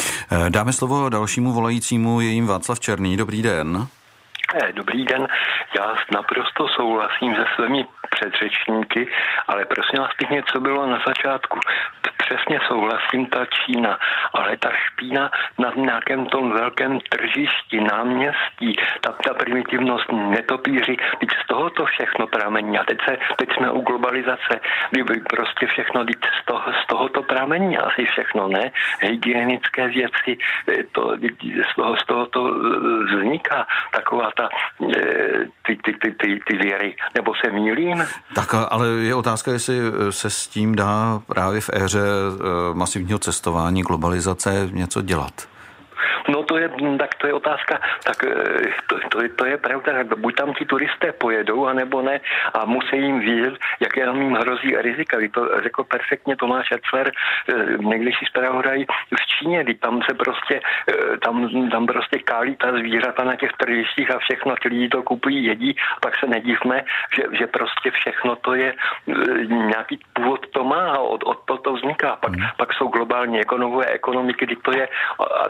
Dáme 0.50 0.70
slovo 0.73 1.10
dalšímu 1.10 1.51
volajícímu, 1.51 2.21
je 2.21 2.27
jim 2.27 2.47
Václav 2.47 2.79
Černý. 2.79 3.17
Dobrý 3.17 3.41
den. 3.41 3.88
Eh, 4.55 4.73
dobrý 4.73 5.05
den, 5.05 5.27
já 5.77 5.95
naprosto 6.13 6.67
souhlasím 6.67 7.36
se 7.36 7.45
svými 7.55 7.86
předřečníky, 8.21 9.07
ale 9.47 9.65
prosím 9.65 9.99
vás 9.99 10.13
pěkně, 10.17 10.43
co 10.43 10.60
bylo 10.60 10.86
na 10.86 10.99
začátku. 11.07 11.60
Přesně 12.17 12.60
souhlasím, 12.67 13.25
ta 13.25 13.45
Čína, 13.45 13.99
ale 14.34 14.57
ta 14.57 14.69
špína 14.71 15.31
na 15.60 15.71
nějakém 15.75 16.25
tom 16.25 16.51
velkém 16.51 16.99
tržišti, 16.99 17.81
náměstí, 17.81 18.75
ta, 19.01 19.12
ta 19.25 19.34
primitivnost, 19.34 20.12
netopíři, 20.12 20.97
teď 21.19 21.29
z 21.43 21.47
toho 21.47 21.69
to 21.69 21.86
všechno 21.86 22.27
pramení. 22.27 22.79
A 22.79 22.84
teď, 22.84 22.97
se, 23.10 23.17
teď 23.36 23.49
jsme 23.53 23.71
u 23.71 23.81
globalizace, 23.81 24.60
kdyby 24.91 25.19
prostě 25.19 25.67
všechno 25.67 26.05
teď 26.05 26.17
z, 26.41 26.45
toho, 26.45 26.73
z 26.84 26.88
tohoto 26.88 27.23
pramení 27.23 27.77
asi 27.77 28.05
všechno, 28.05 28.47
ne? 28.47 28.71
Hygienické 29.01 29.88
věci, 29.88 30.38
eh, 30.69 30.84
to, 30.91 31.15
z 31.71 31.75
toho, 31.75 31.97
z 31.97 32.05
toho 32.05 32.25
to 32.25 32.41
eh, 32.47 33.15
vzniká 33.15 33.67
taková 33.91 34.31
ta, 34.38 34.49
ty, 35.65 35.75
ty, 35.84 35.93
ty, 35.93 36.12
ty, 36.12 36.39
ty 36.47 36.57
věry, 36.57 36.95
nebo 37.15 37.36
se 37.36 37.51
mýlím? 37.51 38.03
Tak 38.36 38.54
ale 38.54 38.88
je 38.88 39.15
otázka, 39.15 39.52
jestli 39.52 39.80
se 40.10 40.30
s 40.30 40.47
tím 40.47 40.76
dá 40.76 41.21
právě 41.28 41.62
v 41.62 41.69
éře 41.74 42.02
eh, 42.02 42.74
masivního 42.74 43.19
cestování, 43.19 43.82
globalizace 43.82 44.69
něco 44.71 45.02
dělat. 45.02 45.47
No 46.29 46.43
to 46.43 46.57
je, 46.57 46.69
tak 46.99 47.15
to 47.15 47.27
je 47.27 47.33
otázka, 47.33 47.79
tak 48.03 48.23
eh, 48.23 48.69
to, 48.87 48.95
to, 49.09 49.17
to 49.35 49.45
je 49.45 49.57
pravda, 49.57 50.03
buď 50.15 50.35
tam 50.35 50.53
ti 50.53 50.65
turisté 50.65 51.11
pojedou, 51.11 51.67
anebo 51.67 52.01
ne 52.01 52.19
a 52.53 52.65
musí 52.65 52.97
jim 52.97 53.19
vědět, 53.19 53.53
jaké 53.79 54.05
nám 54.05 54.21
jim 54.21 54.33
hrozí 54.33 54.75
rizika. 54.77 55.17
Vy 55.17 55.29
to 55.29 55.61
řekl 55.63 55.83
perfektně 55.83 56.35
Tomáš 56.35 56.71
Etzler, 56.71 57.11
eh, 57.11 57.53
nejbližší 57.77 58.25
zpravodaj 58.25 58.85
v 59.19 59.25
Číně, 59.25 59.63
kdy 59.63 59.73
tam 59.73 60.01
se 60.09 60.13
prostě, 60.13 60.61
eh, 60.89 61.17
tam, 61.17 61.49
tam 61.71 61.85
prostě 61.85 62.19
kálí 62.19 62.55
ta 62.55 62.71
zvířata 62.71 63.23
na 63.23 63.35
těch 63.35 63.51
tržištích 63.57 64.11
a 64.11 64.19
všechno, 64.19 64.55
ti 64.57 64.67
lidi 64.67 64.89
to 64.89 65.03
kupují, 65.03 65.45
jedí, 65.45 65.75
a 65.97 65.99
pak 65.99 66.19
se 66.19 66.27
nedívme, 66.27 66.83
že, 67.15 67.23
že 67.31 67.47
prostě 67.47 67.91
všechno 67.91 68.35
to 68.35 68.55
je 68.55 68.73
nějaký 69.47 69.99
původ 70.13 70.47
to 70.51 70.63
má 70.63 70.91
a 70.91 70.97
od, 70.97 71.23
od 71.23 71.45
toho 71.45 71.57
to 71.59 71.73
vzniká. 71.73 72.15
Pak, 72.15 72.31
mm. 72.31 72.45
pak 72.57 72.73
jsou 72.73 72.87
globální 72.87 73.39
ekonomové 73.39 73.85
ekonomiky, 73.85 74.45
kdy 74.45 74.55
to 74.55 74.71
je 74.71 74.87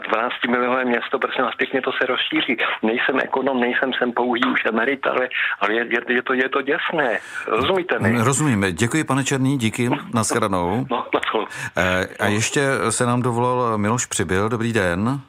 12 0.08 0.41
milionové 0.50 0.84
město, 0.84 1.18
prosím 1.18 1.44
vás 1.44 1.54
pěkně, 1.54 1.82
to 1.82 1.92
se 1.92 2.06
rozšíří. 2.06 2.56
Nejsem 2.82 3.18
ekonom, 3.22 3.60
nejsem 3.60 3.92
sem 3.98 4.12
pouhý 4.12 4.40
už 4.52 4.64
emerit, 4.64 5.06
ale, 5.06 5.28
ale 5.60 5.74
je, 5.74 5.86
je, 5.90 6.00
je, 6.08 6.22
to, 6.22 6.32
je 6.32 6.48
to 6.48 6.62
děsné. 6.62 7.18
Rozumíte 7.46 7.98
mi? 7.98 8.22
Rozumíme. 8.22 8.72
Děkuji, 8.72 9.04
pane 9.04 9.24
Černý, 9.24 9.58
díky. 9.58 9.90
Naschledanou. 10.14 10.86
No, 10.92 11.06
no, 11.34 11.44
e, 11.76 12.06
a 12.20 12.26
ještě 12.26 12.60
se 12.90 13.06
nám 13.06 13.22
dovolal 13.22 13.78
Miloš 13.78 14.06
Přibyl. 14.06 14.48
Dobrý 14.48 14.72
den. 14.72 15.20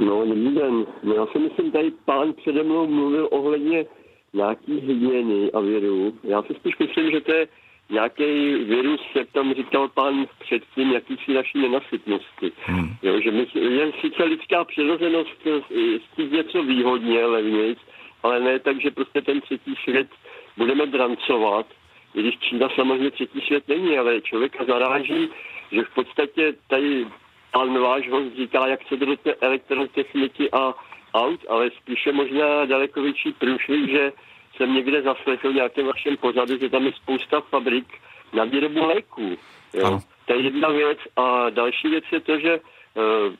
No, 0.00 0.26
dobrý 0.26 0.54
den. 0.54 0.86
Já 1.16 1.26
si 1.32 1.38
myslím, 1.38 1.72
tady 1.72 1.92
pán 2.04 2.32
přede 2.32 2.62
mnou 2.62 2.86
mluvil 2.86 3.28
ohledně 3.30 3.84
nějaký 4.32 4.80
hygieny 4.80 5.52
a 5.52 5.60
věru. 5.60 6.12
Já 6.24 6.42
si 6.42 6.54
spíš 6.54 6.78
myslím, 6.78 7.10
že 7.10 7.20
to 7.20 7.32
je 7.32 7.46
nějaký 7.90 8.54
virus, 8.54 9.00
jak 9.14 9.30
tam 9.30 9.54
říkal 9.54 9.88
pan 9.88 10.26
předtím, 10.38 10.92
jakýsi 10.92 11.34
naší 11.34 11.58
nenasytnosti. 11.58 12.52
Hmm. 12.64 12.96
Jo, 13.02 13.20
že 13.20 13.30
my, 13.30 13.46
je 13.54 13.92
sice 14.00 14.24
lidská 14.24 14.64
přirozenost 14.64 15.30
chtít 16.12 16.32
něco 16.32 16.62
výhodně, 16.62 17.24
levnějc, 17.24 17.78
ale 18.22 18.40
ne 18.40 18.58
tak, 18.58 18.80
že 18.80 18.90
prostě 18.90 19.22
ten 19.22 19.40
třetí 19.40 19.74
svět 19.84 20.08
budeme 20.56 20.86
drancovat, 20.86 21.66
i 22.14 22.20
když 22.20 22.38
Čína 22.38 22.68
samozřejmě 22.74 23.10
třetí 23.10 23.40
svět 23.40 23.68
není, 23.68 23.98
ale 23.98 24.20
člověka 24.20 24.64
zaráží, 24.64 25.28
že 25.72 25.82
v 25.82 25.94
podstatě 25.94 26.54
tady 26.68 27.06
pan 27.52 27.78
váš 27.78 28.10
host 28.10 28.36
říká, 28.36 28.66
jak 28.66 28.80
se 28.88 28.96
do 28.96 29.16
té 29.16 29.34
elektrotechniky 29.34 30.50
a 30.52 30.74
aut, 31.14 31.40
ale 31.48 31.70
spíše 31.70 32.12
možná 32.12 32.64
daleko 32.64 33.02
větší 33.02 33.32
průšvih, 33.32 33.90
že 33.90 34.12
jsem 34.56 34.74
někde 34.74 35.02
zaslechl 35.02 35.50
v 35.52 35.54
nějakém 35.54 35.86
vašem 35.86 36.16
pořadu, 36.16 36.58
že 36.58 36.68
tam 36.68 36.86
je 36.86 36.92
spousta 36.92 37.40
fabrik 37.40 37.86
na 38.32 38.44
výrobu 38.44 38.86
léků. 38.86 39.36
Jo? 39.74 40.00
To 40.26 40.32
je 40.32 40.40
jedna 40.40 40.68
věc. 40.68 40.98
A 41.16 41.50
další 41.50 41.88
věc 41.88 42.04
je 42.12 42.20
to, 42.20 42.38
že 42.38 42.60
uh, 42.60 43.34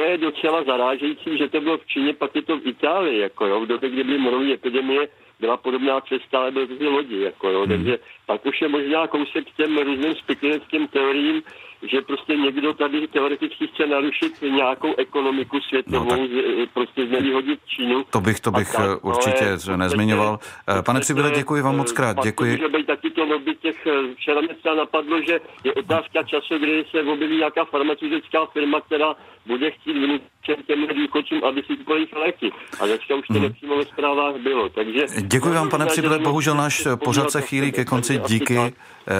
je 0.00 0.18
docela 0.18 0.64
zarážející, 0.64 1.38
že 1.38 1.48
to 1.48 1.60
bylo 1.60 1.78
v 1.78 1.86
Číně, 1.86 2.14
pak 2.14 2.34
je 2.34 2.42
to 2.42 2.58
v 2.58 2.66
Itálii, 2.66 3.18
jako 3.18 3.46
jo, 3.46 3.60
v 3.60 3.66
době, 3.66 3.90
kdy 3.90 4.04
byly 4.04 4.18
morovní 4.18 4.52
epidemie, 4.52 5.08
byla 5.40 5.56
podobná 5.56 6.00
cesta, 6.00 6.38
ale 6.38 6.50
byly 6.50 6.66
to 6.66 6.90
lodi, 6.90 7.20
jako 7.20 7.48
jo, 7.50 7.60
hmm. 7.60 7.68
takže 7.68 7.98
pak 8.26 8.46
už 8.46 8.62
je 8.62 8.68
možná 8.68 9.06
kousek 9.06 9.50
k 9.50 9.56
těm 9.56 9.78
různým 9.78 10.14
spekulativním 10.14 10.88
teoriím, 10.88 11.42
že 11.90 12.00
prostě 12.00 12.36
někdo 12.36 12.72
tady 12.72 13.08
teoreticky 13.08 13.66
chce 13.66 13.86
narušit 13.86 14.42
nějakou 14.42 14.94
ekonomiku 14.96 15.60
světovou, 15.60 16.04
no, 16.04 16.10
tak... 16.10 16.68
prostě 16.74 17.06
znevýhodit 17.06 17.60
Čínu. 17.66 18.04
To 18.10 18.20
bych, 18.20 18.40
to 18.40 18.50
bych 18.50 18.72
tak, 18.72 18.84
eh, 18.84 18.96
určitě 18.96 19.44
ale, 19.68 19.76
nezmiňoval. 19.76 20.38
Eh, 20.78 20.82
Pane 20.82 21.00
Přibyle, 21.00 21.30
děkuji 21.30 21.62
vám 21.62 21.76
moc 21.76 21.92
krát. 21.92 22.16
Děkuji. 22.22 22.50
Může 22.50 22.68
být 22.68 22.86
taky 22.86 23.10
to 23.10 23.24
lobby 23.24 23.54
těch, 23.54 23.86
eh, 23.86 24.14
včera 24.14 24.40
mě 24.40 24.54
třeba 24.54 24.74
napadlo, 24.74 25.22
že 25.22 25.40
je 25.64 25.74
otázka 25.74 26.22
času, 26.22 26.58
kdy 26.58 26.84
se 26.90 27.02
objeví 27.02 27.36
nějaká 27.36 27.64
farmaceutická 27.64 28.46
firma, 28.46 28.80
která 28.80 29.14
bude 29.46 29.70
chtít 29.70 29.92
vynutit 29.92 30.66
těm 30.66 30.86
důchodcům, 30.86 31.44
aby 31.44 31.62
si 31.62 31.76
kupovali 31.76 32.06
léky. 32.24 32.52
A 32.80 32.86
dneska 32.86 33.14
už 33.14 33.26
to 33.26 33.34
hmm. 33.34 33.42
nepřímo 33.42 33.76
ve 33.76 33.84
zprávách 33.84 34.36
bylo. 34.36 34.68
Takže 34.68 35.06
Děkuji 35.20 35.54
vám, 35.54 35.70
pane 35.70 35.86
Přibyle. 35.86 36.18
Bohužel 36.18 36.54
náš 36.54 36.86
pořad 37.04 37.30
se 37.30 37.40
chýlí 37.42 37.72
ke 37.72 37.84
konci. 37.84 38.20
Díky. 38.26 38.74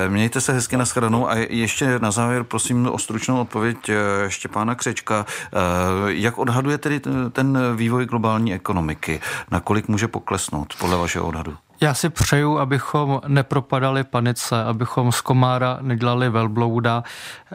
Mějte 0.08 0.40
se 0.40 0.52
hezky 0.52 0.76
na 0.76 0.84
shledanou 0.84 1.28
a 1.28 1.34
ještě 1.36 1.98
na 1.98 2.10
závěr 2.10 2.44
prosím 2.52 2.86
o 2.86 2.98
stručnou 2.98 3.40
odpověď 3.40 3.88
eh, 3.88 3.94
Štěpána 4.30 4.74
Křečka. 4.74 5.26
Eh, 5.28 5.56
jak 6.06 6.38
odhaduje 6.38 6.78
tedy 6.78 7.00
ten 7.32 7.58
vývoj 7.76 8.06
globální 8.06 8.54
ekonomiky? 8.54 9.20
Nakolik 9.50 9.88
může 9.88 10.08
poklesnout 10.08 10.74
podle 10.78 10.96
vašeho 10.96 11.26
odhadu? 11.26 11.56
Já 11.82 11.94
si 11.94 12.10
přeju, 12.10 12.58
abychom 12.58 13.20
nepropadali 13.26 14.04
panice, 14.04 14.64
abychom 14.64 15.12
z 15.12 15.20
komára 15.20 15.78
nedělali 15.80 16.28
velblouda. 16.28 17.04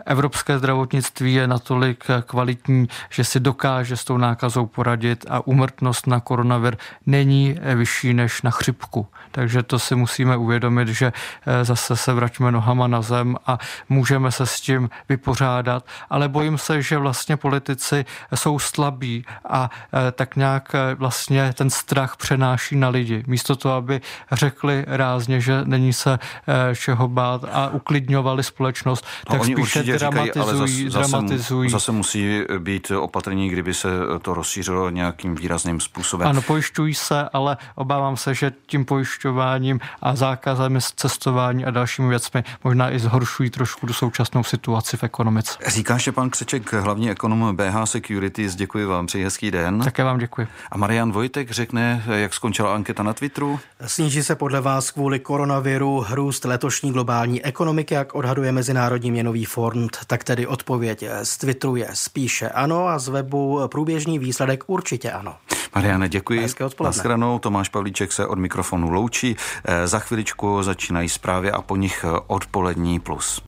Evropské 0.05 0.57
zdravotnictví 0.57 1.33
je 1.33 1.47
natolik 1.47 2.05
kvalitní, 2.25 2.87
že 3.09 3.23
si 3.23 3.39
dokáže 3.39 3.97
s 3.97 4.03
tou 4.03 4.17
nákazou 4.17 4.65
poradit 4.65 5.25
a 5.29 5.47
umrtnost 5.47 6.07
na 6.07 6.19
koronavir 6.19 6.77
není 7.05 7.59
vyšší 7.75 8.13
než 8.13 8.41
na 8.41 8.51
chřipku. 8.51 9.07
Takže 9.31 9.63
to 9.63 9.79
si 9.79 9.95
musíme 9.95 10.37
uvědomit, 10.37 10.87
že 10.87 11.13
eh, 11.45 11.65
zase 11.65 11.95
se 11.95 12.13
vraťme 12.13 12.51
nohama 12.51 12.87
na 12.87 13.01
zem 13.01 13.35
a 13.45 13.57
můžeme 13.89 14.31
se 14.31 14.45
s 14.45 14.61
tím 14.61 14.89
vypořádat. 15.09 15.85
Ale 16.09 16.29
bojím 16.29 16.57
se, 16.57 16.81
že 16.81 16.97
vlastně 16.97 17.37
politici 17.37 18.05
jsou 18.35 18.59
slabí 18.59 19.25
a 19.49 19.69
eh, 19.93 20.11
tak 20.11 20.35
nějak 20.35 20.75
eh, 20.75 20.95
vlastně 20.95 21.53
ten 21.53 21.69
strach 21.69 22.17
přenáší 22.17 22.75
na 22.75 22.89
lidi. 22.89 23.23
Místo 23.27 23.55
toho, 23.55 23.75
aby 23.75 24.01
řekli 24.31 24.85
rázně, 24.87 25.41
že 25.41 25.61
není 25.65 25.93
se 25.93 26.19
eh, 26.47 26.75
čeho 26.75 27.07
bát 27.07 27.45
a 27.51 27.69
uklidňovali 27.69 28.43
společnost, 28.43 29.05
no, 29.29 29.35
tak 29.35 29.45
spíše 29.45 29.83
dramatizují, 29.83 30.25
říkají, 30.25 30.47
ale 30.47 30.55
zase, 30.55 31.09
dramatizují. 31.09 31.69
Zase, 31.69 31.79
zase 31.79 31.91
musí 31.91 32.41
být 32.59 32.91
opatrní, 32.91 33.49
kdyby 33.49 33.73
se 33.73 33.89
to 34.21 34.33
rozšířilo 34.33 34.89
nějakým 34.89 35.35
výrazným 35.35 35.79
způsobem. 35.79 36.27
Ano, 36.27 36.41
pojišťují 36.41 36.93
se, 36.93 37.29
ale 37.33 37.57
obávám 37.75 38.17
se, 38.17 38.33
že 38.33 38.51
tím 38.65 38.85
pojišťováním 38.85 39.79
a 40.01 40.15
zákazem 40.15 40.79
cestování 40.95 41.65
a 41.65 41.71
dalšími 41.71 42.09
věcmi 42.09 42.43
možná 42.63 42.91
i 42.91 42.99
zhoršují 42.99 43.49
trošku 43.49 43.87
tu 43.87 43.93
současnou 43.93 44.43
situaci 44.43 44.97
v 44.97 45.03
ekonomice. 45.03 45.57
Říká 45.67 45.97
Štěpán 45.97 46.29
Křeček, 46.29 46.73
hlavní 46.73 47.11
ekonom 47.11 47.55
BH 47.55 47.75
Securities. 47.85 48.55
Děkuji 48.55 48.85
vám, 48.85 49.05
přeji 49.05 49.23
hezký 49.23 49.51
den. 49.51 49.79
Také 49.79 50.03
vám 50.03 50.17
děkuji. 50.17 50.47
A 50.71 50.77
Marian 50.77 51.11
Vojtek 51.11 51.51
řekne, 51.51 52.03
jak 52.13 52.33
skončila 52.33 52.75
anketa 52.75 53.03
na 53.03 53.13
Twitteru. 53.13 53.59
Sníží 54.07 54.23
se 54.23 54.35
podle 54.35 54.61
vás 54.61 54.91
kvůli 54.91 55.19
koronaviru 55.19 56.05
růst 56.09 56.45
letošní 56.45 56.91
globální 56.91 57.45
ekonomiky, 57.45 57.93
jak 57.93 58.15
odhaduje 58.15 58.51
Mezinárodní 58.51 59.11
měnový 59.11 59.45
fond, 59.45 59.97
tak 60.07 60.23
tedy 60.23 60.47
odpověď 60.47 61.03
z 61.23 61.37
Twitteru 61.37 61.75
je 61.75 61.87
spíše 61.93 62.49
ano 62.49 62.87
a 62.87 62.99
z 62.99 63.07
webu 63.07 63.61
průběžný 63.67 64.19
výsledek 64.19 64.63
určitě 64.67 65.11
ano. 65.11 65.35
Mariane, 65.75 66.09
děkuji. 66.09 66.41
Hezké 66.41 66.65
odpoledne. 66.65 67.39
Tomáš 67.39 67.69
Pavlíček 67.69 68.11
se 68.11 68.27
od 68.27 68.39
mikrofonu 68.39 68.89
loučí. 68.89 69.35
Eh, 69.65 69.87
za 69.87 69.99
chviličku 69.99 70.63
začínají 70.63 71.09
zprávy 71.09 71.51
a 71.51 71.61
po 71.61 71.75
nich 71.75 72.05
odpolední 72.27 72.99
plus. 72.99 73.41